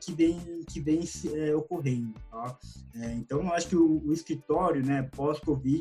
[0.00, 1.00] que vem que vem
[1.56, 2.58] ocorrendo, tá?
[3.16, 5.08] então, eu acho que o, o escritório, né?
[5.14, 5.73] Pós-Covid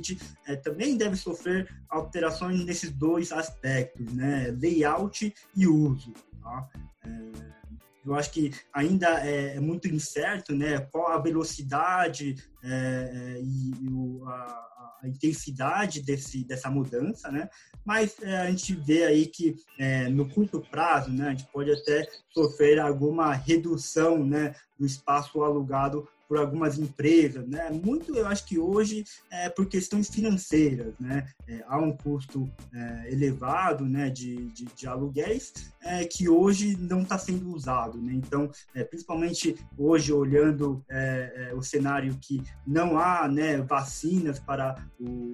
[0.47, 4.55] é, também deve sofrer alterações nesses dois aspectos, né?
[4.59, 6.13] layout e uso.
[6.41, 6.69] Tá?
[7.05, 7.53] É,
[8.05, 13.71] eu acho que ainda é, é, muito incerto né, qual a velocidade é, é e,
[13.81, 14.33] e o, a,
[15.01, 17.49] a, intensidade desse, dessa mudança, né?
[17.85, 21.71] mas é, a gente vê aí que é, no curto prazo né, a gente pode
[21.71, 27.69] até sofrer alguma redução né, do espaço alugado por algumas empresas, né?
[27.69, 31.27] Muito, eu acho que hoje é por questões financeiras, né?
[31.47, 37.01] É, há um custo é, elevado, né, de, de, de aluguéis é, que hoje não
[37.01, 38.13] está sendo usado, né?
[38.13, 44.75] Então, é, principalmente hoje olhando é, é, o cenário que não há, né, vacinas para
[44.99, 45.33] o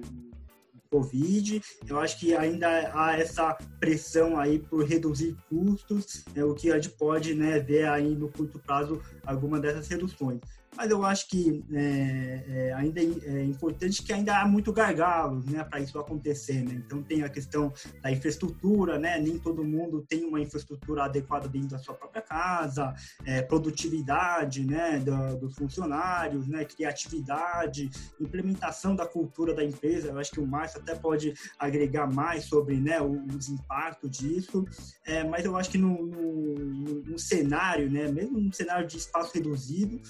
[0.90, 1.62] Covid.
[1.88, 6.74] Eu acho que ainda há essa pressão aí por reduzir custos, é, o que a
[6.74, 10.40] gente pode né, ver aí no curto prazo alguma dessas reduções
[10.76, 15.44] mas eu acho que é, é, ainda é, é importante que ainda há muito gargalos
[15.46, 16.62] né, para isso acontecer.
[16.62, 16.82] Né?
[16.86, 19.18] Então tem a questão da infraestrutura, né?
[19.18, 24.98] nem todo mundo tem uma infraestrutura adequada dentro da sua própria casa, é, produtividade né,
[24.98, 30.08] do, dos funcionários, né, criatividade, implementação da cultura da empresa.
[30.08, 34.64] Eu acho que o Márcio até pode agregar mais sobre né, os impactos disso,
[35.04, 39.32] é, mas eu acho que no, no, no cenário, né, mesmo no cenário de espaço
[39.34, 40.00] reduzido,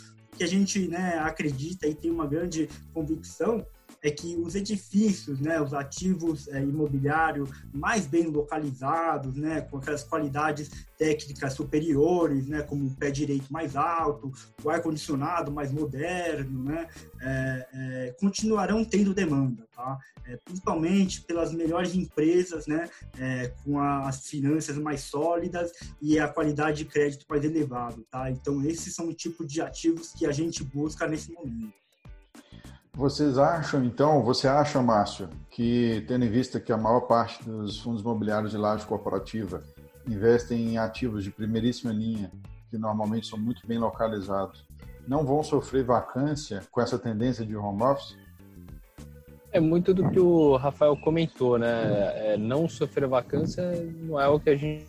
[0.40, 3.62] que a gente né, acredita e tem uma grande convicção
[4.02, 10.02] é que os edifícios, né, os ativos é, imobiliários mais bem localizados, né, com aquelas
[10.02, 14.32] qualidades técnicas superiores, né, como o pé direito mais alto,
[14.62, 16.88] o ar condicionado mais moderno, né,
[17.20, 19.98] é, é, continuarão tendo demanda, tá?
[20.26, 26.78] É, principalmente pelas melhores empresas, né, é, com as finanças mais sólidas e a qualidade
[26.78, 28.30] de crédito mais elevado, tá?
[28.30, 31.80] Então esses são o tipo de ativos que a gente busca nesse momento.
[32.92, 37.78] Vocês acham, então, você acha, Márcio, que tendo em vista que a maior parte dos
[37.80, 39.62] fundos imobiliários de laje corporativa
[40.06, 42.30] investem em ativos de primeiríssima linha,
[42.68, 44.66] que normalmente são muito bem localizados,
[45.06, 48.16] não vão sofrer vacância com essa tendência de home office?
[49.52, 52.34] É muito do que o Rafael comentou, né?
[52.34, 53.64] É, não sofrer vacância
[54.02, 54.86] não é o que a gente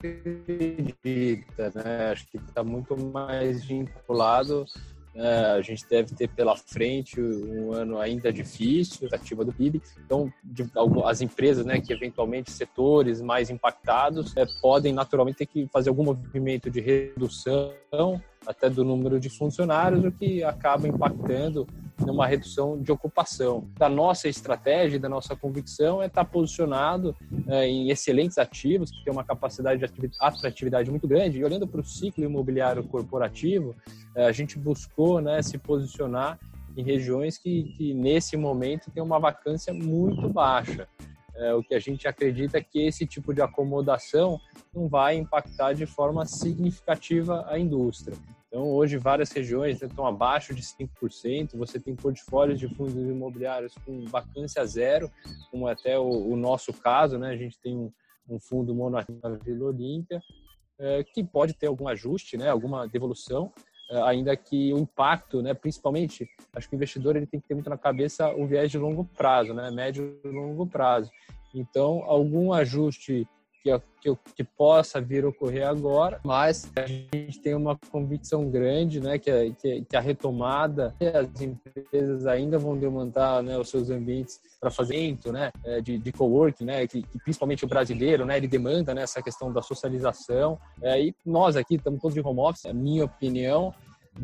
[0.00, 2.12] acredita, né?
[2.12, 4.64] Acho que está muito mais vinculado
[5.14, 9.82] é, a gente deve ter pela frente um ano ainda difícil, ativa do PIB.
[10.04, 10.68] Então, de,
[11.04, 16.04] as empresas, né, que eventualmente setores mais impactados, é, podem naturalmente ter que fazer algum
[16.04, 17.72] movimento de redução
[18.46, 21.66] até do número de funcionários, o que acaba impactando
[22.04, 23.68] numa redução de ocupação.
[23.76, 27.14] Da nossa estratégia, da nossa convicção é estar posicionado
[27.46, 31.38] é, em excelentes ativos, que tem uma capacidade de atratividade muito grande.
[31.38, 33.74] E olhando para o ciclo imobiliário corporativo,
[34.14, 36.38] é, a gente buscou né, se posicionar
[36.76, 40.88] em regiões que, que, nesse momento tem uma vacância muito baixa.
[41.34, 44.40] é, o que a gente acredita é que esse tipo de acomodação
[44.74, 48.16] não vai impactar de forma significativa a indústria.
[48.50, 51.56] Então, hoje, várias regiões estão abaixo de 5%.
[51.56, 55.08] Você tem portfólios de fundos imobiliários com vacância zero,
[55.52, 57.30] como até o, o nosso caso, né?
[57.30, 57.92] A gente tem um,
[58.28, 60.20] um fundo monarquia na Vila Olímpia,
[60.80, 62.50] é, que pode ter algum ajuste, né?
[62.50, 63.52] Alguma devolução,
[63.88, 65.54] é, ainda que o impacto, né?
[65.54, 68.78] Principalmente, acho que o investidor ele tem que ter muito na cabeça o viés de
[68.78, 69.70] longo prazo, né?
[69.70, 71.08] Médio e longo prazo.
[71.54, 73.28] Então, algum ajuste
[73.62, 79.18] que, que, que, possa vir ocorrer agora, mas a gente tem uma convicção grande, né,
[79.18, 84.70] que a, que, a retomada, as empresas ainda vão demandar, né, os seus ambientes para
[84.70, 88.94] fazer, né, é, de, de coworking, né, que, que, principalmente o brasileiro, né, ele demanda,
[88.94, 90.58] né, essa questão da socialização.
[90.82, 93.74] É, e nós aqui estamos todos de home office, a minha opinião,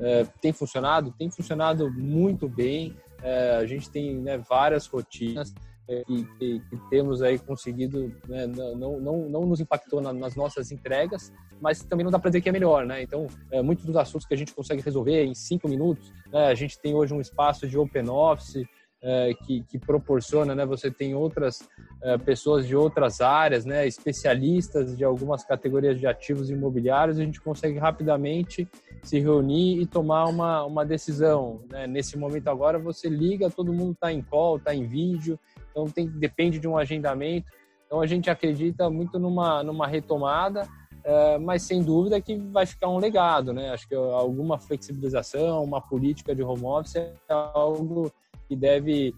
[0.01, 2.97] é, tem funcionado, tem funcionado muito bem.
[3.23, 5.55] É, a gente tem né, várias rotinas
[5.87, 10.73] que, que, que, temos aí conseguido, né, não, não, não nos impactou na, nas nossas
[10.73, 13.03] entregas, mas também não dá para dizer que é melhor, né?
[13.03, 16.55] Então, é, muitos dos assuntos que a gente consegue resolver em cinco minutos, né, a
[16.55, 18.67] gente tem hoje um espaço de open office,
[19.03, 20.65] é, que, que, proporciona, né?
[20.67, 21.61] Você tem outras
[22.03, 23.87] é, pessoas de outras áreas, né?
[23.87, 28.67] Especialistas de algumas categorias de ativos imobiliários, a gente consegue rapidamente
[29.03, 31.61] se reunir e tomar uma, uma decisão.
[31.71, 31.87] Né?
[31.87, 35.39] Nesse momento agora, você liga, todo mundo está em call, está em vídeo,
[35.77, 37.47] então tem, depende de um agendamento.
[37.85, 40.67] Então a gente acredita muito numa, numa retomada,
[41.05, 43.71] é, mas sem dúvida que vai ficar um legado, né?
[43.71, 48.11] Acho que alguma flexibilização, uma política de home office é algo
[48.49, 49.15] que deve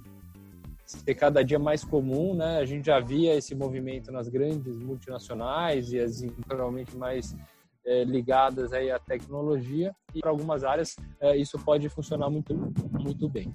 [0.85, 2.59] ser cada dia mais comum, né?
[2.59, 7.37] A gente já via esse movimento nas grandes multinacionais e as provavelmente mais
[7.87, 12.55] é, ligadas aí à tecnologia e para algumas áreas é, isso pode funcionar muito
[12.91, 13.55] muito bem.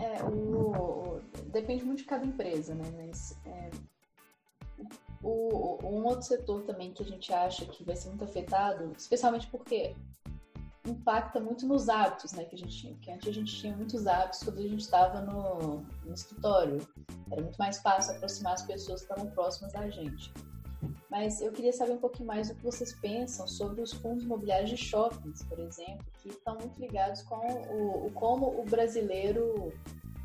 [0.00, 1.19] É, o,
[1.50, 2.84] depende muito de cada empresa, né?
[2.96, 3.70] Mas é,
[5.22, 9.46] o, um outro setor também que a gente acha que vai ser muito afetado, especialmente
[9.48, 9.94] porque
[10.86, 12.94] impacta muito nos hábitos, né, que a gente tinha.
[12.96, 16.78] Que antes a gente tinha muitos hábitos quando a gente estava no, no escritório.
[17.30, 20.32] Era muito mais fácil aproximar as pessoas que estavam próximas da gente.
[21.10, 24.70] Mas eu queria saber um pouquinho mais do que vocês pensam sobre os fundos imobiliários
[24.70, 29.72] de shoppings, por exemplo, que estão muito ligados com o, o como o brasileiro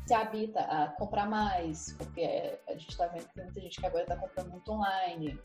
[0.06, 3.86] se habita a comprar mais, porque a gente está vendo que tem muita gente que
[3.86, 5.38] agora está comprando muito online.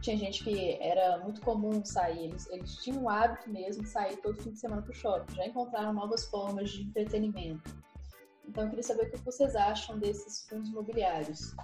[0.00, 4.16] Tinha gente que era muito comum sair, eles, eles tinham o hábito mesmo de sair
[4.16, 7.62] todo fim de semana para o shopping, já encontraram novas formas de entretenimento.
[8.46, 11.54] Então eu queria saber o que vocês acham desses fundos imobiliários.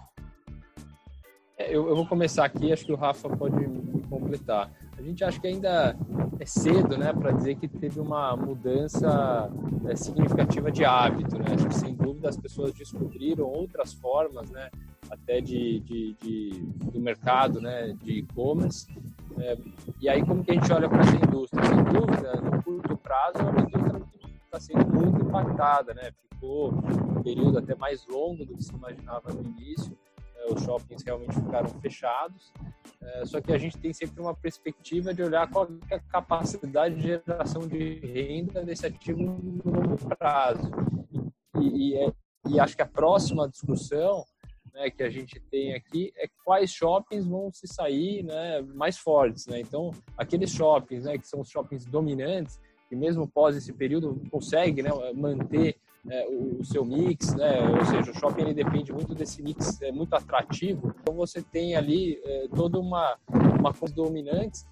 [1.56, 4.70] É, eu, eu, vou começar aqui, acho que o Rafa pode me completar.
[5.00, 5.96] A gente acha que ainda
[6.38, 9.50] é cedo, né, para dizer que teve uma mudança
[9.88, 11.46] é, significativa de hábito, né?
[11.54, 14.68] Acho que sem dúvida as pessoas descobriram outras formas, né,
[15.10, 16.50] até de, de, de
[16.92, 18.86] do mercado, né, de e-commerce.
[19.38, 19.56] É,
[20.02, 21.64] e aí como que a gente olha para essa indústria?
[21.64, 26.10] Sem dúvida, no curto prazo é uma indústria que está sendo muito impactada, né?
[26.34, 29.96] Ficou um período até mais longo do que se imaginava no início
[30.48, 32.52] os shoppings realmente ficaram fechados.
[33.00, 36.96] É, só que a gente tem sempre uma perspectiva de olhar qual é a capacidade
[36.96, 40.70] de geração de renda desse ativo no longo prazo.
[41.60, 42.12] E, e, é,
[42.48, 44.24] e acho que a próxima discussão
[44.72, 49.46] né, que a gente tem aqui é quais shoppings vão se sair né, mais fortes.
[49.46, 49.60] Né?
[49.60, 54.82] Então, aqueles shoppings né, que são os shoppings dominantes, que mesmo pós esse período conseguem
[54.82, 55.76] né, manter
[56.10, 57.60] é, o, seu mix, né?
[57.68, 60.94] Ou seja, o shopping ele depende muito desse mix é, muito atrativo.
[61.00, 63.16] Então você tem ali é, toda uma
[63.58, 64.64] uma coisa dominante.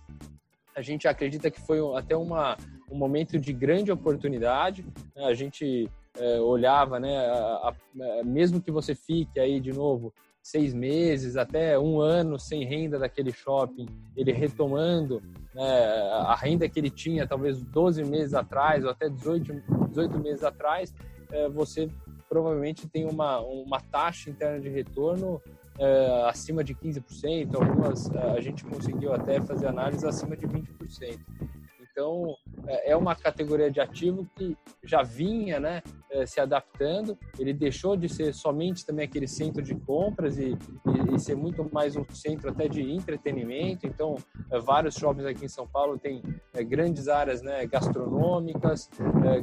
[0.75, 2.57] A gente acredita que foi até uma
[2.91, 4.85] um momento de grande oportunidade.
[5.17, 7.17] A gente é, olhava, né?
[7.19, 12.65] A, a, mesmo que você fique aí de novo seis meses até um ano sem
[12.65, 15.23] renda daquele shopping, ele retomando
[15.55, 20.43] né, a renda que ele tinha talvez 12 meses atrás ou até 18, 18 meses
[20.43, 20.95] atrás,
[21.33, 21.89] é, você
[22.29, 25.41] provavelmente tem uma, uma taxa interna de retorno
[25.79, 31.19] é, acima de 15%, algumas é, a gente conseguiu até fazer análise acima de 20%.
[31.99, 32.37] Então,
[32.69, 35.83] é, é uma categoria de ativo que já vinha né,
[36.13, 37.19] é, se adaptando.
[37.37, 41.69] Ele deixou de ser somente também aquele centro de compras e, e, e ser muito
[41.75, 43.85] mais um centro até de entretenimento.
[43.85, 44.15] Então,
[44.49, 46.23] é, vários shoppings aqui em São Paulo têm
[46.69, 48.89] grandes áreas né, gastronômicas,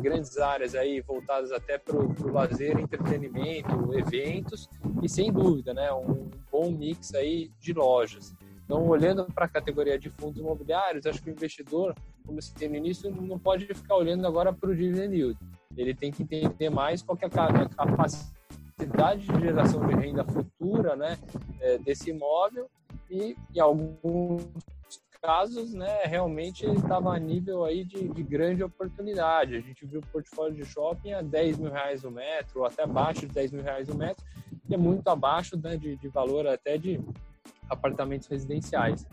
[0.02, 4.70] grandes áreas aí voltadas até para o lazer, entretenimento, eventos
[5.04, 8.34] e sem dúvida, né, um bom mix aí de lojas.
[8.66, 11.94] Então, olhando para a categoria de fundos imobiliários, acho que o investidor,
[12.26, 15.40] como se tem no início, não pode ficar olhando agora para o dividend yield.
[15.78, 18.36] Ele tem que entender mais qual é a capacidade
[18.76, 21.18] capacidade de geração de renda futura né,
[21.62, 22.70] é, desse imóvel
[23.10, 24.44] e em alguns
[25.22, 29.56] casos, né, realmente estava a nível aí de, de, grande oportunidade.
[29.56, 32.84] A gente viu o portfólio de shopping a 10 mil reais o metro, ou até
[32.84, 34.24] abaixo de 10 mil reais o metro,
[34.68, 37.00] que é muito abaixo né, de, de valor até de
[37.68, 39.08] apartamentos residenciais.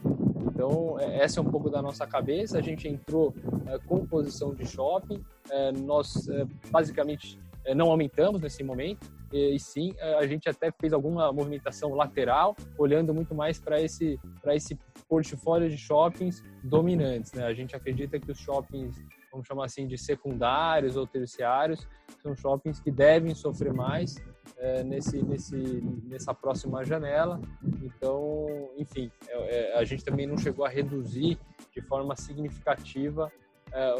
[0.46, 2.58] Então, é, essa é um pouco da nossa cabeça.
[2.58, 3.34] A gente entrou
[3.66, 5.22] é, com posição de shopping.
[5.50, 9.10] É, nós, é, basicamente, é, não aumentamos nesse momento.
[9.32, 13.80] E, e, sim, é, a gente até fez alguma movimentação lateral, olhando muito mais para
[13.80, 14.78] esse, esse
[15.08, 17.32] portfólio de shoppings dominantes.
[17.32, 17.44] Né?
[17.44, 18.96] A gente acredita que os shoppings,
[19.30, 21.86] vamos chamar assim, de secundários ou terciários,
[22.22, 24.16] são shoppings que devem sofrer mais
[24.58, 25.56] é, nesse, nesse,
[26.04, 27.40] nessa próxima janela.
[27.82, 31.38] Então, enfim, é, é, a gente também não chegou a reduzir
[31.72, 33.30] de forma significativa
[33.72, 33.94] é,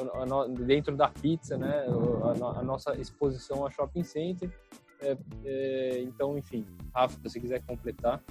[0.65, 1.87] dentro da pizza, né,
[2.23, 4.51] a, a, nossa exposição a shopping center.
[5.01, 6.65] É, então, enfim,
[6.95, 8.23] Rafa, se quiser completar.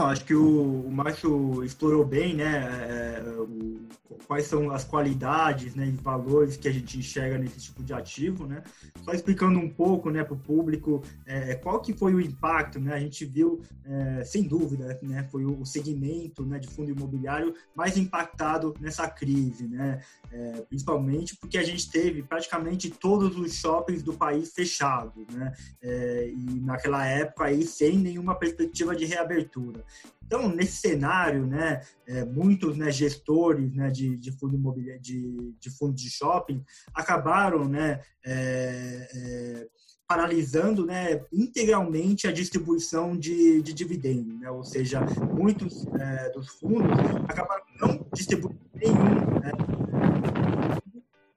[0.00, 3.78] Não, acho que o, o Márcio explorou bem, né, o,
[4.26, 8.46] quais são as qualidades né, e valores que a gente enxerga nesse tipo de ativo,
[8.46, 8.62] né?
[9.04, 12.94] Só explicando um pouco né, para o público é, qual que foi o impacto, né?
[12.94, 17.96] A gente viu, é, sem dúvida, né, foi o segmento né, de fundo imobiliário mais
[17.96, 20.00] impactado nessa crise, né?
[20.30, 25.52] É, principalmente porque a gente teve praticamente todos os shoppings do país fechados, né?
[25.82, 29.84] É, e naquela época aí sem nenhuma perspectiva de reabertura.
[30.24, 35.70] Então, nesse cenário, né, é, muitos né, gestores né, de, de fundo imobiliário, de, de
[35.70, 36.62] fundo de shopping
[36.94, 39.66] acabaram né, é, é,
[40.06, 44.50] paralisando né, integralmente a distribuição de, de dividendos, né?
[44.50, 45.00] ou seja,
[45.32, 49.52] muitos é, dos fundos acabaram não distribuindo nenhum né,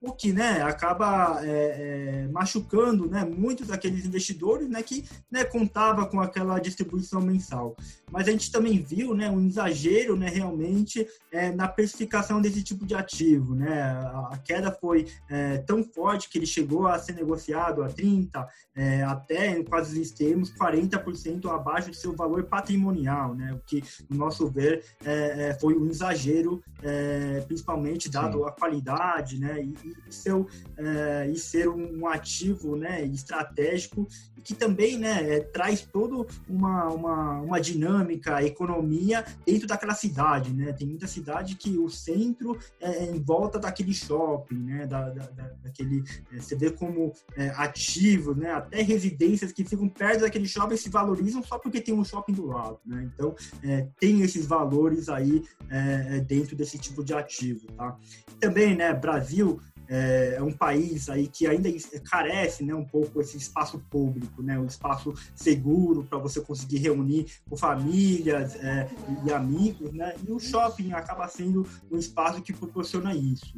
[0.04, 6.06] o que né, acaba é, é, machucando né, muitos daqueles investidores né, que né, contava
[6.06, 7.74] com aquela distribuição mensal.
[8.12, 12.86] Mas a gente também viu né, um exagero né, realmente é, na precificação desse tipo
[12.86, 13.56] de ativo.
[13.56, 13.82] Né?
[14.30, 18.46] A, queda foi é, tão forte que ele chegou a ser negociado a 30%,
[18.76, 23.54] é, até em quase extremos, 40% abaixo do seu valor patrimonial, né?
[23.54, 26.62] o que, no nosso ver, é, foi um exagero,
[27.48, 28.46] principalmente dado Sim.
[28.46, 29.64] a qualidade né?
[29.64, 34.08] e, seu, é, e ser um ativo né, estratégico
[34.44, 40.54] que também né, é, traz toda uma, uma, uma dinâmica, economia dentro daquela cidade.
[40.54, 40.74] Né?
[40.74, 44.86] Tem muita cidade que o centro é, é em volta daquele shopping, né?
[44.86, 45.26] da, da,
[45.64, 48.52] daquele, é, você vê como é, ativo, né?
[48.52, 52.46] até residências que ficam perto daquele shopping se valorizam só porque tem um shopping do
[52.46, 52.80] lado.
[52.86, 53.10] Né?
[53.14, 55.44] Então, é, tem esses valores aí
[56.28, 57.66] dentro desse tipo de ativo.
[57.78, 57.98] Tá?
[58.40, 61.70] Também, né, Brasil é, é, um país aí que ainda
[62.10, 67.26] carece né, um pouco esse espaço público, né, um espaço seguro para você conseguir reunir
[67.50, 68.90] com famílias é,
[69.26, 73.54] e amigos, né, e o shopping acaba sendo um espaço que proporciona isso.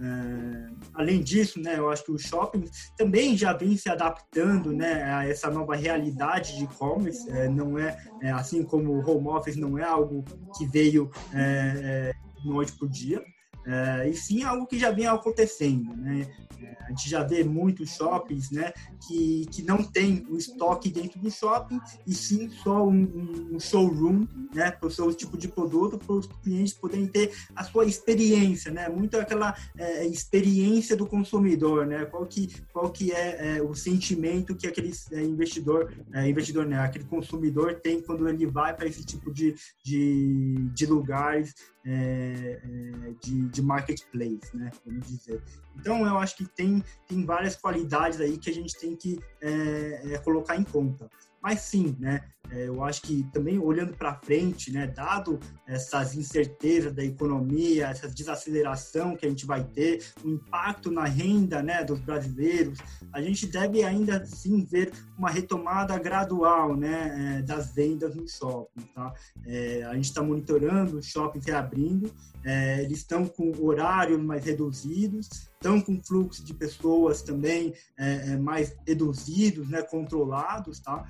[0.00, 2.64] É, além disso, né, eu acho que o shopping
[2.96, 7.30] também já vem se adaptando né, a essa nova realidade de e-commerce.
[7.30, 10.24] É, não é, é, assim como o home office não é algo
[10.56, 12.14] que veio é, é
[12.44, 13.22] noite por dia.
[13.66, 16.26] É, e sim algo que já vem acontecendo, né?
[16.62, 18.72] É, a gente já vê muitos shoppings, né,
[19.06, 24.26] que, que não tem o estoque dentro do shopping e sim só um, um showroom,
[24.54, 28.70] né, para o seu tipo de produto, para os clientes poderem ter a sua experiência,
[28.70, 33.74] né, muito aquela é, experiência do consumidor, né, qual que qual que é, é o
[33.74, 38.86] sentimento que aquele é, investidor, é, investidor, né, aquele consumidor tem quando ele vai para
[38.86, 41.54] esse tipo de, de, de lugares
[41.86, 44.70] é, é, de, de marketplace, né?
[44.86, 45.42] Vamos dizer.
[45.76, 50.14] Então, eu acho que tem, tem várias qualidades aí que a gente tem que é,
[50.14, 51.10] é colocar em conta.
[51.42, 52.24] Mas sim, né?
[52.50, 58.08] É, eu acho que também olhando para frente, né, dado essas incertezas da economia, essa
[58.08, 62.78] desaceleração que a gente vai ter, o impacto na renda né, dos brasileiros,
[63.12, 68.82] a gente deve ainda sim ver uma retomada gradual né, é, das vendas no shopping.
[68.94, 69.12] Tá?
[69.46, 72.12] É, a gente está monitorando os shoppings reabrindo,
[72.44, 78.36] é, eles estão com horários mais reduzidos, estão com fluxo de pessoas também é, é,
[78.36, 81.06] mais reduzidos, né, controlados, tá?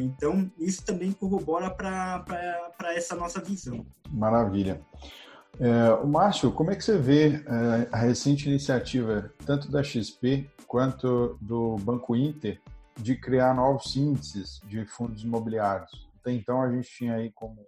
[0.00, 3.84] então, isso também corrobora para essa nossa visão.
[4.10, 4.80] Maravilha.
[5.58, 10.48] É, o Márcio, como é que você vê é, a recente iniciativa, tanto da XP
[10.66, 12.60] quanto do Banco Inter,
[12.96, 16.08] de criar novos índices de fundos imobiliários?
[16.20, 17.66] Até então, a gente tinha aí como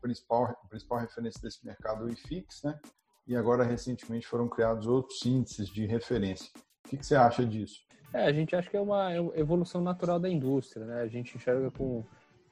[0.00, 2.80] principal, principal referência desse mercado o IFIX, né?
[3.26, 6.50] E agora, recentemente, foram criados outros índices de referência.
[6.84, 7.80] O que, que você acha disso?
[8.14, 11.02] É, a gente acha que é uma evolução natural da indústria, né?
[11.02, 12.04] A gente enxerga com,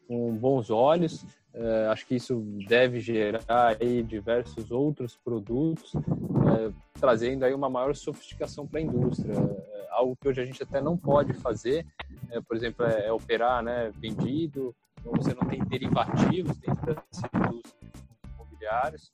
[0.09, 1.25] com bons olhos.
[1.55, 7.95] É, acho que isso deve gerar aí diversos outros produtos, é, trazendo aí uma maior
[7.95, 9.35] sofisticação para a indústria.
[9.35, 11.87] É, algo que hoje a gente até não pode fazer,
[12.31, 17.05] é, por exemplo, é, é, operar, né, vendido, ou você não tem derivativos dentro das
[17.33, 17.93] indústrias
[18.35, 19.13] imobiliários.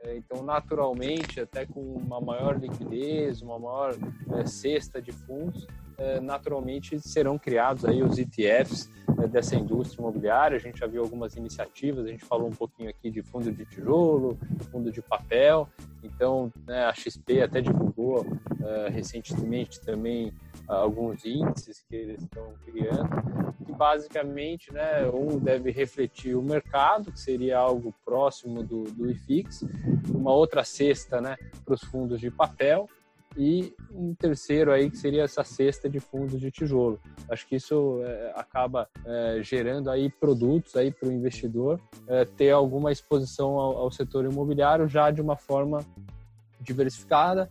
[0.00, 3.94] É, então, naturalmente, até com uma maior liquidez, uma maior
[4.44, 5.68] cesta de fundos,
[6.22, 8.90] naturalmente serão criados aí os ETFs
[9.22, 10.56] é, dessa indústria imobiliária.
[10.56, 13.64] A gente já viu algumas iniciativas, a gente falou um pouquinho aqui de fundo de
[13.64, 14.38] tijolo,
[14.70, 15.68] fundo de papel.
[16.02, 20.28] Então, né, a XP até divulgou uh, recentemente também
[20.68, 27.12] uh, alguns índices que eles estão criando, que basicamente, né, um deve refletir o mercado,
[27.12, 29.64] que seria algo próximo do, do IFIX,
[30.14, 32.88] uma outra cesta, né, para os fundos de papel,
[33.36, 37.00] e um terceiro aí que seria essa cesta de fundos de tijolo.
[37.28, 42.50] Acho que isso é, acaba é, gerando aí produtos aí para o investidor é, ter
[42.50, 45.84] alguma exposição ao, ao, setor imobiliário já de uma forma
[46.60, 47.48] diversificada.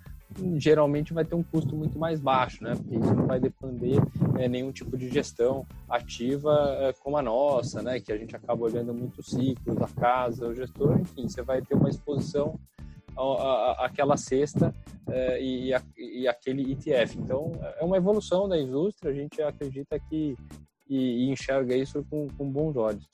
[0.55, 2.73] Geralmente vai ter um custo muito mais baixo, né?
[2.75, 3.97] Porque isso não vai depender
[4.39, 7.99] é, nenhum tipo de gestão ativa é, como a nossa, né?
[7.99, 11.75] Que a gente acaba olhando muito ciclos, a casa, o gestor, enfim, você vai ter
[11.75, 12.59] uma exposição
[13.79, 14.73] aquela cesta
[15.07, 17.17] é, e, e, aquele ETF.
[17.17, 20.35] Então, é uma evolução da indústria, a gente acredita que
[20.89, 23.07] e, e enxerga isso com, com, bons olhos.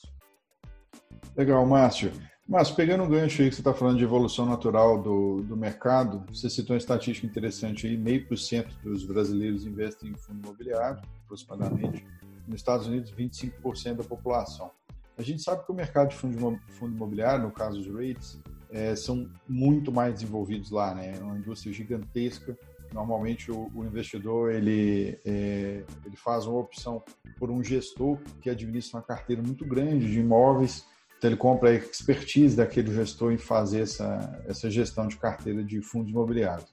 [1.36, 2.12] Legal, Márcio.
[2.48, 6.24] Márcio, pegando um gancho aí que você está falando de evolução natural do, do mercado,
[6.28, 11.02] você citou uma estatística interessante aí, meio por cento dos brasileiros investem em fundo imobiliário,
[11.24, 12.06] aproximadamente.
[12.48, 14.72] Nos Estados Unidos, 25% da população.
[15.16, 18.40] A gente sabe que o mercado de fundo, fundo imobiliário, no caso os REITs,
[18.70, 21.16] é, são muito mais desenvolvidos lá, né?
[21.18, 22.58] É uma indústria gigantesca.
[22.94, 27.04] Normalmente o, o investidor ele, é, ele faz uma opção
[27.38, 30.86] por um gestor que administra uma carteira muito grande de imóveis.
[31.18, 35.82] Então ele compra a expertise daquele gestor em fazer essa, essa gestão de carteira de
[35.82, 36.72] fundos imobiliários.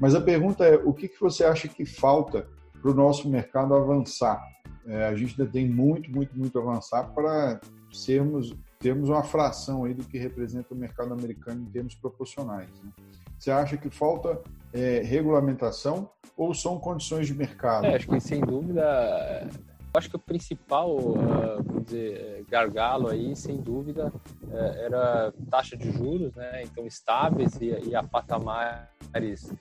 [0.00, 2.48] Mas a pergunta é, o que, que você acha que falta
[2.80, 4.42] para o nosso mercado avançar?
[4.86, 7.60] É, a gente ainda tem muito, muito, muito avançar para
[7.92, 12.68] sermos temos uma fração aí do que representa o mercado americano em termos proporcionais.
[12.82, 12.90] Né?
[13.38, 14.40] Você acha que falta
[14.72, 17.86] é, regulamentação ou são condições de mercado?
[17.86, 19.48] É, acho que sem dúvida,
[19.94, 24.12] acho que o principal, uh, vamos dizer, gargalo aí, sem dúvida,
[24.44, 26.62] uh, era taxa de juros, né?
[26.64, 29.52] Então estáveis e, e a patamares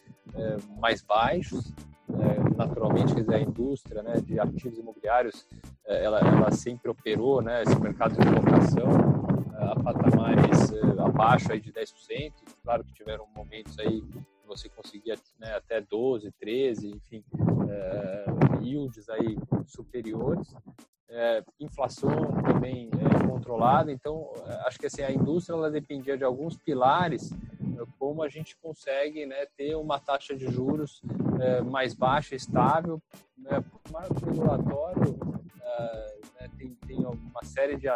[0.79, 1.73] mais baixos.
[2.65, 5.47] Naturalmente, quer dizer, a indústria né, de ativos imobiliários,
[5.87, 8.87] é, ela, ela sempre operou né, esse mercado de locação
[9.59, 12.31] é, a patamares abaixo aí de 10%.
[12.63, 17.23] Claro que tiveram momentos aí que você conseguia né, até 12, 13, enfim,
[17.67, 18.25] é,
[18.63, 20.53] yields aí superiores.
[21.09, 22.11] É, inflação
[22.45, 23.91] também é, controlada.
[23.91, 24.31] Então,
[24.67, 27.33] acho que assim, a indústria ela dependia de alguns pilares
[27.97, 31.01] como a gente consegue né, ter uma taxa de juros
[31.41, 33.01] é, mais baixa, estável,
[33.37, 35.17] né, o marco regulatório
[35.61, 37.87] é, né, tem, tem uma série de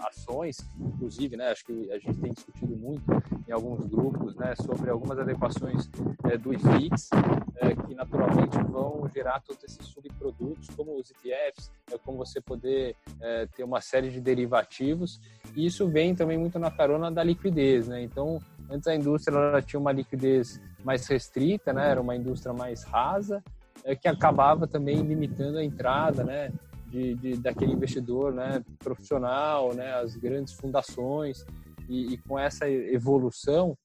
[0.00, 3.02] ações, inclusive, né, acho que a gente tem discutido muito
[3.46, 5.88] em alguns grupos né, sobre algumas adequações
[6.24, 7.10] é, do IFIX,
[7.56, 12.96] é, que naturalmente vão gerar todos esses subprodutos, como os ETFs, é, como você poder
[13.20, 15.20] é, ter uma série de derivativos,
[15.54, 18.02] e isso vem também muito na carona da liquidez, né?
[18.02, 18.40] Então,
[18.70, 21.90] Antes a indústria ela tinha uma liquidez mais restrita, né?
[21.90, 23.42] Era uma indústria mais rasa,
[23.84, 26.52] é, que acabava também limitando a entrada, né?
[26.86, 31.46] De, de, daquele investidor né, profissional, né, as grandes fundações
[31.88, 33.78] e, e com essa evolução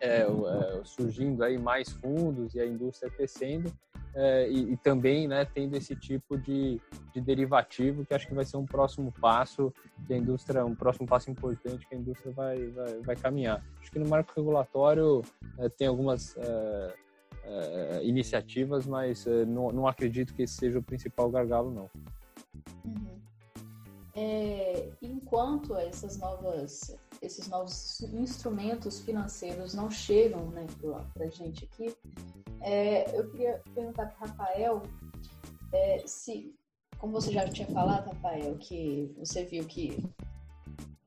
[0.00, 3.70] é, é, surgindo aí mais fundos e a indústria crescendo,
[4.14, 6.80] é, e, e, também né, tendo esse tipo de,
[7.12, 9.72] de, derivativo que acho que vai ser um próximo passo
[10.06, 13.64] que a indústria, um próximo passo importante que a indústria vai, vai, vai caminhar.
[13.80, 15.22] Acho que no marco regulatório
[15.58, 16.94] é, tem algumas é,
[17.44, 21.90] é iniciativas, mas é, não, não, acredito que esse seja o principal gargalo, não.
[22.84, 23.18] Uhum.
[24.16, 30.66] É, enquanto essas novas, esses novos instrumentos financeiros não chegam né,
[31.12, 31.94] para a gente aqui,
[32.60, 34.82] é, eu queria perguntar para o Rafael
[35.72, 36.54] é, se,
[36.98, 40.02] como você já tinha falado, Rafael, que você viu que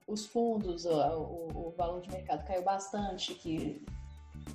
[0.08, 3.82] os fundos, o, o, o valor de mercado caiu bastante, que,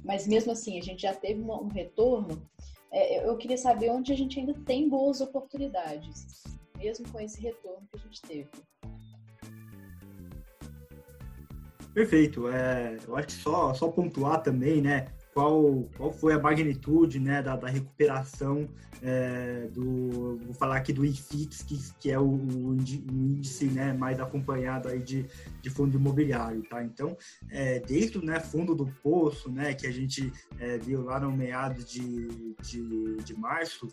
[0.05, 2.41] mas mesmo assim a gente já teve um retorno.
[2.91, 6.45] É, eu queria saber onde a gente ainda tem boas oportunidades,
[6.77, 8.51] mesmo com esse retorno que a gente teve.
[11.95, 12.49] Perfeito.
[12.49, 15.15] É, eu acho que só, só pontuar também, né?
[15.33, 18.69] Qual, qual foi a magnitude né, da, da recuperação
[19.03, 24.21] é, do, vou falar aqui do IFIX, que, que é o, o índice né, mais
[24.21, 25.27] acompanhado aí de,
[25.61, 26.85] de fundo imobiliário, tá?
[26.85, 27.17] Então,
[27.51, 31.33] é, desde o né, fundo do poço, né, que a gente é, viu lá no
[31.33, 33.89] meados de, de, de março,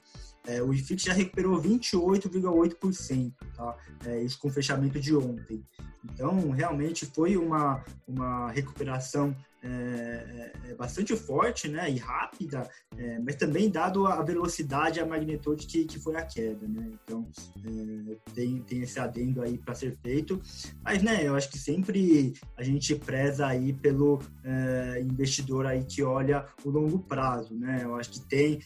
[0.45, 3.77] é, o IFIX já recuperou 28,8%, tá?
[4.05, 5.65] É, isso com fechamento de ontem.
[6.03, 13.19] Então, realmente foi uma, uma recuperação é, é, é, bastante forte né, e rápida, é,
[13.19, 16.65] mas também dado a velocidade e a magnitude que, que foi a queda.
[16.65, 16.91] Né?
[17.03, 20.41] Então, é, tem, tem esse adendo aí para ser feito.
[20.81, 26.01] Mas né, eu acho que sempre a gente preza aí pelo é, investidor aí que
[26.03, 27.53] olha o longo prazo.
[27.53, 27.81] Né?
[27.83, 28.59] Eu acho que tem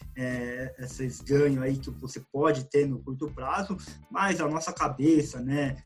[0.78, 3.76] esses ganhos aí que você pode ter no curto prazo,
[4.08, 5.76] mas a nossa cabeça, né,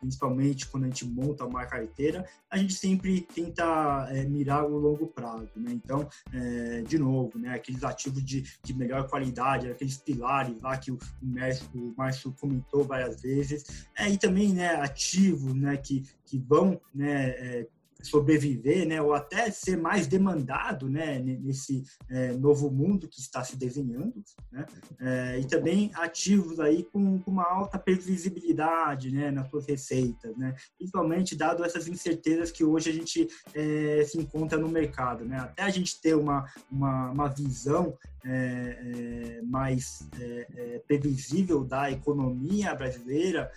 [0.00, 5.50] principalmente quando a gente monta uma carteira, a gente sempre tenta mirar o longo prazo,
[5.56, 5.72] né?
[5.72, 7.54] Então, é, de novo, né?
[7.54, 12.34] Aqueles ativos de, de melhor qualidade, aqueles pilares lá que o, o Márcio, o Márcio
[12.40, 14.76] comentou várias vezes, é, e também, né?
[14.76, 15.76] Ativos, né?
[15.76, 17.30] Que, que vão, né?
[17.30, 17.66] É,
[18.02, 23.56] sobreviver, né, ou até ser mais demandado, né, nesse é, novo mundo que está se
[23.56, 24.66] desenhando, né,
[25.00, 30.54] é, e também ativos aí com, com, uma alta previsibilidade, né, nas suas receitas, né,
[30.76, 35.62] principalmente dado essas incertezas que hoje a gente é, se encontra no mercado, né, até
[35.62, 43.50] a gente ter uma, uma, uma visão é, é, mais é, previsível da economia brasileira,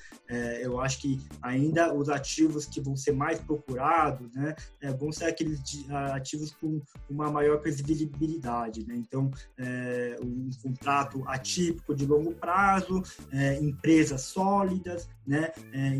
[0.60, 5.26] eu acho que ainda os ativos que vão ser mais procurados, né, é, vão ser
[5.26, 5.62] aqueles
[6.14, 8.96] ativos com uma maior previsibilidade, né?
[8.96, 9.32] Então,
[10.22, 13.02] um contrato atípico de longo prazo,
[13.62, 15.52] empresas sólidas, né,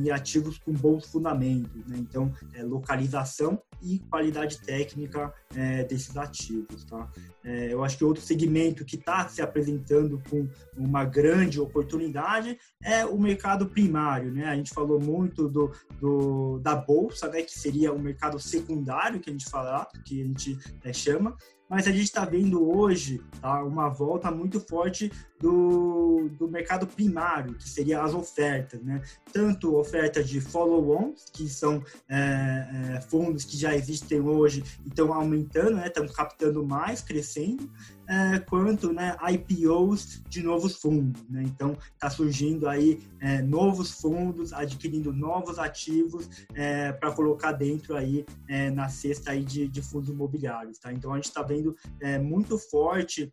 [0.02, 1.98] e ativos com bons fundamentos, né?
[1.98, 2.32] Então,
[2.64, 5.34] localização e qualidade técnica
[5.88, 7.10] desses ativos, tá?
[7.44, 10.48] eu acho que outro segmento segmento que está se apresentando com
[10.78, 14.46] uma grande oportunidade é o mercado primário, né?
[14.46, 17.42] A gente falou muito do, do da bolsa, né?
[17.42, 21.36] Que seria o mercado secundário que a gente fala, que a gente é, chama,
[21.70, 27.56] mas a gente está vendo hoje tá, uma volta muito forte do, do mercado primário,
[27.56, 29.02] que seria as ofertas, né?
[29.34, 35.14] Tanto ofertas de follow-ons, que são é, é, fundos que já existem hoje e estão
[35.14, 35.88] aumentando, né?
[35.88, 37.70] Estão captando mais, crescendo,
[38.08, 41.22] é, quanto né, IPOs de novos fundos.
[41.30, 41.44] Né?
[41.44, 48.26] Então, está surgindo aí é, novos fundos, adquirindo novos ativos é, para colocar dentro aí
[48.48, 50.78] é, na cesta aí de, de, fundos imobiliários.
[50.78, 50.94] Tá?
[50.94, 51.76] Então, a gente está vendo
[52.22, 53.30] muito forte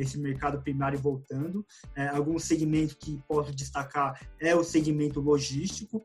[0.00, 1.37] esse mercado primário voltando.
[2.12, 6.04] Alguns segmentos que posso destacar é o segmento logístico,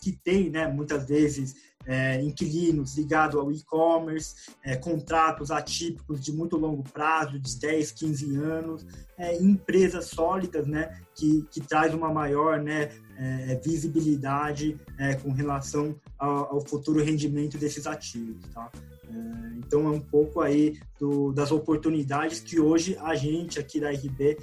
[0.00, 1.54] que tem né, muitas vezes
[1.86, 8.36] é, inquilinos ligados ao e-commerce, é, contratos atípicos de muito longo prazo, de 10, 15
[8.36, 8.86] anos,
[9.18, 15.94] é, empresas sólidas, né, que, que traz uma maior né, é, visibilidade é, com relação
[16.18, 18.46] ao, ao, futuro rendimento desses ativos.
[18.52, 18.70] Tá?
[19.12, 23.90] É, então, é um pouco aí do, das oportunidades que hoje a gente aqui da
[23.90, 24.36] RB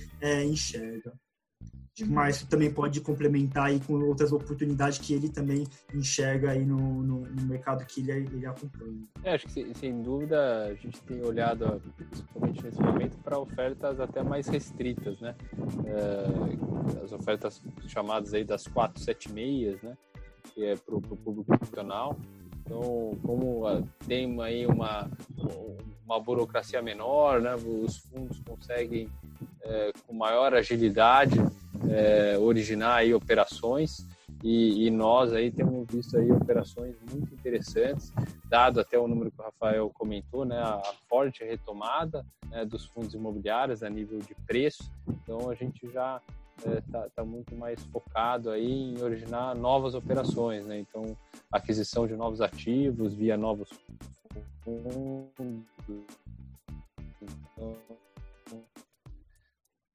[0.45, 1.13] enxerga.
[2.01, 2.13] Uhum.
[2.13, 7.21] mas também pode complementar aí com outras oportunidades que ele também enxerga aí no, no,
[7.21, 9.03] no mercado que ele, ele acompanha.
[9.23, 14.23] É, acho que sem dúvida a gente tem olhado, principalmente nesse momento, para ofertas até
[14.23, 15.35] mais restritas, né?
[15.85, 19.97] É, as ofertas chamadas aí das 476, né?
[20.53, 22.17] Que é para o público profissional.
[22.69, 23.63] Então, como
[24.07, 25.09] tem aí uma,
[26.05, 27.55] uma burocracia menor, né?
[27.55, 29.09] Os fundos conseguem
[29.63, 31.33] é, com maior agilidade
[31.89, 34.05] é, originar aí operações
[34.43, 38.13] e, e, nós aí temos visto aí operações muito interessantes,
[38.47, 43.15] dado até o número que o Rafael comentou, né, a forte retomada né, dos fundos
[43.15, 44.91] imobiliários a nível de preço.
[45.07, 46.21] Então a gente já
[46.59, 50.79] está é, tá, tá muito mais focado aí em originar novas operações, né?
[50.79, 51.15] Então
[51.51, 53.69] aquisição de novos ativos via novos
[54.63, 55.29] fundos.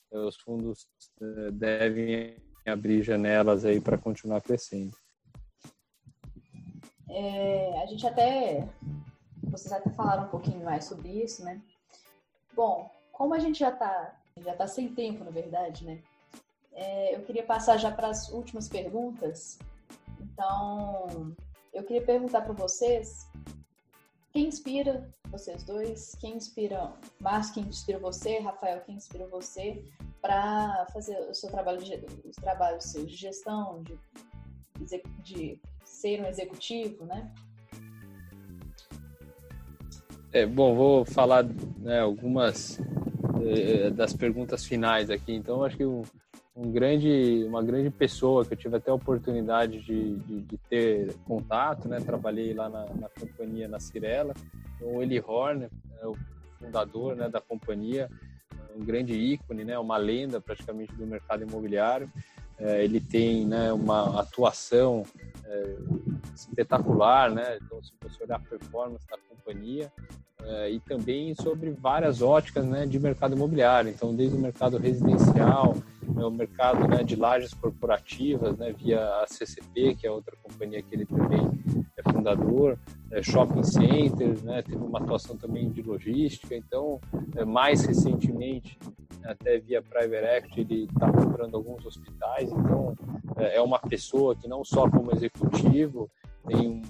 [0.09, 0.87] Então, os fundos
[1.21, 2.37] eh, devem
[2.67, 4.97] abrir janelas aí para continuar crescendo.
[7.09, 8.69] É, a gente até,
[9.43, 11.61] vocês até falaram um pouquinho mais sobre isso, né?
[12.55, 16.03] Bom, como a gente já está já tá sem tempo, na verdade, né?
[16.75, 19.59] É, eu queria passar já para as últimas perguntas.
[20.20, 21.35] Então,
[21.72, 23.29] eu queria perguntar para vocês
[24.35, 26.16] quem inspira vocês dois?
[26.20, 26.93] Quem inspira?
[27.20, 28.41] Márcio, quem inspira você?
[28.41, 29.85] Rafael, quem inspira você
[30.20, 36.27] para fazer o seu trabalho de, os trabalhos seus de gestão, de, de ser um
[36.27, 37.33] executivo, né?
[40.33, 41.45] É, bom, vou falar
[41.79, 42.81] né, algumas
[43.45, 45.33] eh, das perguntas finais aqui.
[45.33, 46.03] Então, acho que um,
[46.57, 51.15] um, grande, uma grande pessoa que eu tive até a oportunidade de, de, de ter
[51.25, 52.01] contato, né?
[52.01, 54.35] Trabalhei lá na, na companhia na Cirela,
[54.81, 55.69] o Eli Horn,
[56.01, 56.17] é o
[56.59, 58.09] fundador né, da companhia,
[58.77, 59.79] um grande ícone, né?
[59.79, 62.09] Uma lenda praticamente do mercado imobiliário.
[62.57, 65.05] É, ele tem né, uma atuação
[65.45, 65.77] é,
[66.35, 67.59] espetacular, né?
[67.61, 69.91] Então, se você olhar a performance da companhia,
[70.45, 73.91] é, e também sobre várias óticas né, de mercado imobiliário.
[73.91, 75.75] Então, desde o mercado residencial,
[76.15, 80.83] né, o mercado né, de lajes corporativas, né, via a CCP, que é outra companhia
[80.83, 81.41] que ele também
[81.97, 82.79] é fundador,
[83.11, 86.55] é, shopping centers, né, teve uma atuação também de logística.
[86.55, 87.01] Então,
[87.37, 88.79] é, mais recentemente,
[89.25, 92.51] até via Private Equity, ele está comprando alguns hospitais.
[92.53, 92.97] Então,
[93.37, 96.09] é, é uma pessoa que não só como executivo
[96.47, 96.83] tem um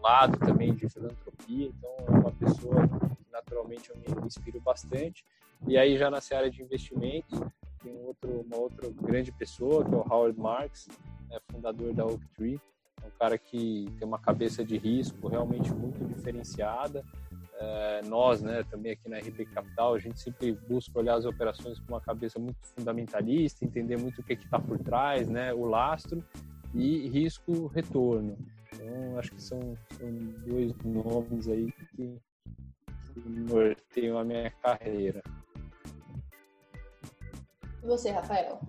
[0.00, 5.24] lado também de filantropia, então é uma pessoa que naturalmente eu me inspiro bastante.
[5.66, 7.40] E aí já nessa área de investimentos,
[7.82, 10.88] tem outro, uma outra grande pessoa, que é o Howard Marks,
[11.28, 12.60] né, fundador da Oaktree,
[13.02, 17.04] é um cara que tem uma cabeça de risco realmente muito diferenciada.
[17.58, 21.78] É, nós, né, também aqui na RB Capital, a gente sempre busca olhar as operações
[21.80, 26.24] com uma cabeça muito fundamentalista, entender muito o que está por trás, né, o lastro
[26.74, 28.36] e risco-retorno.
[28.74, 30.10] Então, acho que são, são
[30.46, 35.22] dois nomes aí que, que norteiam a minha carreira.
[37.82, 38.60] E você, Rafael?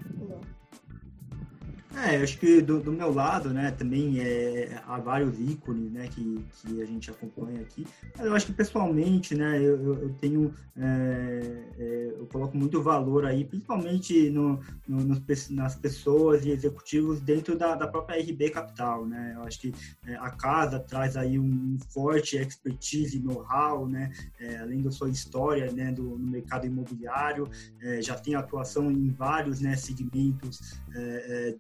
[1.96, 6.44] É, acho que do, do, meu lado, né, também é, há vários ícones, né, que,
[6.56, 7.86] que a gente acompanha aqui.
[8.18, 13.26] Mas eu acho que pessoalmente, né, eu, eu tenho, é, é, eu coloco muito valor
[13.26, 19.06] aí, principalmente no, no, nos, nas pessoas e executivos dentro da, da própria RB Capital,
[19.06, 19.34] né.
[19.36, 19.74] Eu acho que
[20.08, 25.72] é, a casa traz aí um forte expertise, know-how, né, é, além da sua história,
[25.72, 27.48] né, do, no mercado imobiliário,
[27.82, 30.82] é, já tem atuação em vários, né, segmentos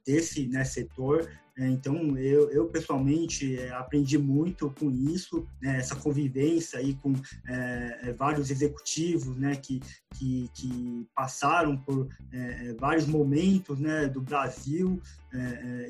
[0.05, 5.77] desse esse né, setor é, então, eu, eu pessoalmente é, aprendi muito com isso, né,
[5.77, 7.13] essa convivência aí com
[7.47, 9.79] é, é vários executivos né, que,
[10.15, 15.01] que, que passaram por é, é vários momentos né, do Brasil,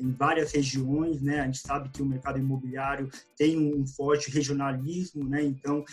[0.00, 1.20] em várias regiões.
[1.20, 5.84] Né, a gente sabe que o mercado imobiliário tem um, forte regionalismo, né, então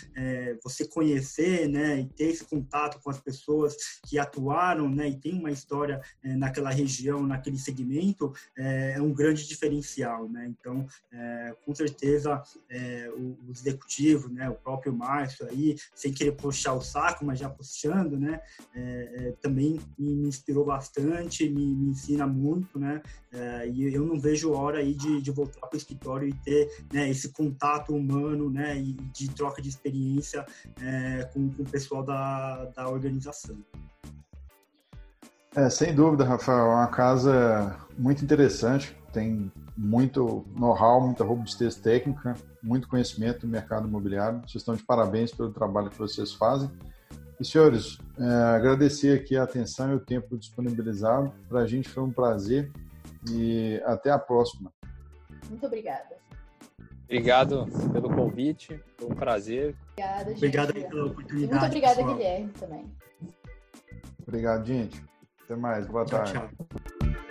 [0.63, 3.75] você conhecer né, e ter esse contato com as pessoas
[4.07, 9.60] que atuaram né, e tem uma história naquela região, naquele segmento, é um grande diferencial
[9.61, 10.47] diferencial, né?
[10.47, 16.31] Então, é, com certeza, é, o, o, executivo, né, o próprio Márcio aí, sem querer
[16.33, 18.41] puxar o saco, mas já puxando, né,
[18.73, 23.01] é, é também me, inspirou bastante, me, me ensina muito, né?
[23.31, 26.69] É, e eu não vejo hora aí de, de voltar para o escritório e ter
[26.91, 30.45] né, esse contato humano, né, e de troca de experiência
[30.81, 33.57] é, com, com o pessoal da, da organização.
[35.53, 42.35] É, sem dúvida, Rafael, é uma casa muito interessante, tem muito know-how, muita robustez técnica,
[42.63, 44.39] muito conhecimento do mercado imobiliário.
[44.39, 46.71] Vocês estão de parabéns pelo trabalho que vocês fazem.
[47.37, 51.33] E, senhores, é, agradecer aqui a atenção e o tempo disponibilizado.
[51.49, 52.71] Para a gente foi um prazer
[53.29, 54.71] e até a próxima.
[55.49, 56.15] Muito obrigada.
[57.03, 59.75] Obrigado pelo convite, foi um prazer.
[59.91, 60.37] Obrigada, gente.
[60.37, 61.51] Obrigado pela oportunidade.
[61.51, 62.15] Muito obrigada, pessoal.
[62.15, 62.85] Guilherme, também.
[64.25, 65.11] Obrigado, gente.
[65.51, 65.85] Até mais.
[65.87, 66.33] Boa tchau, tarde.
[66.33, 67.30] Tchau.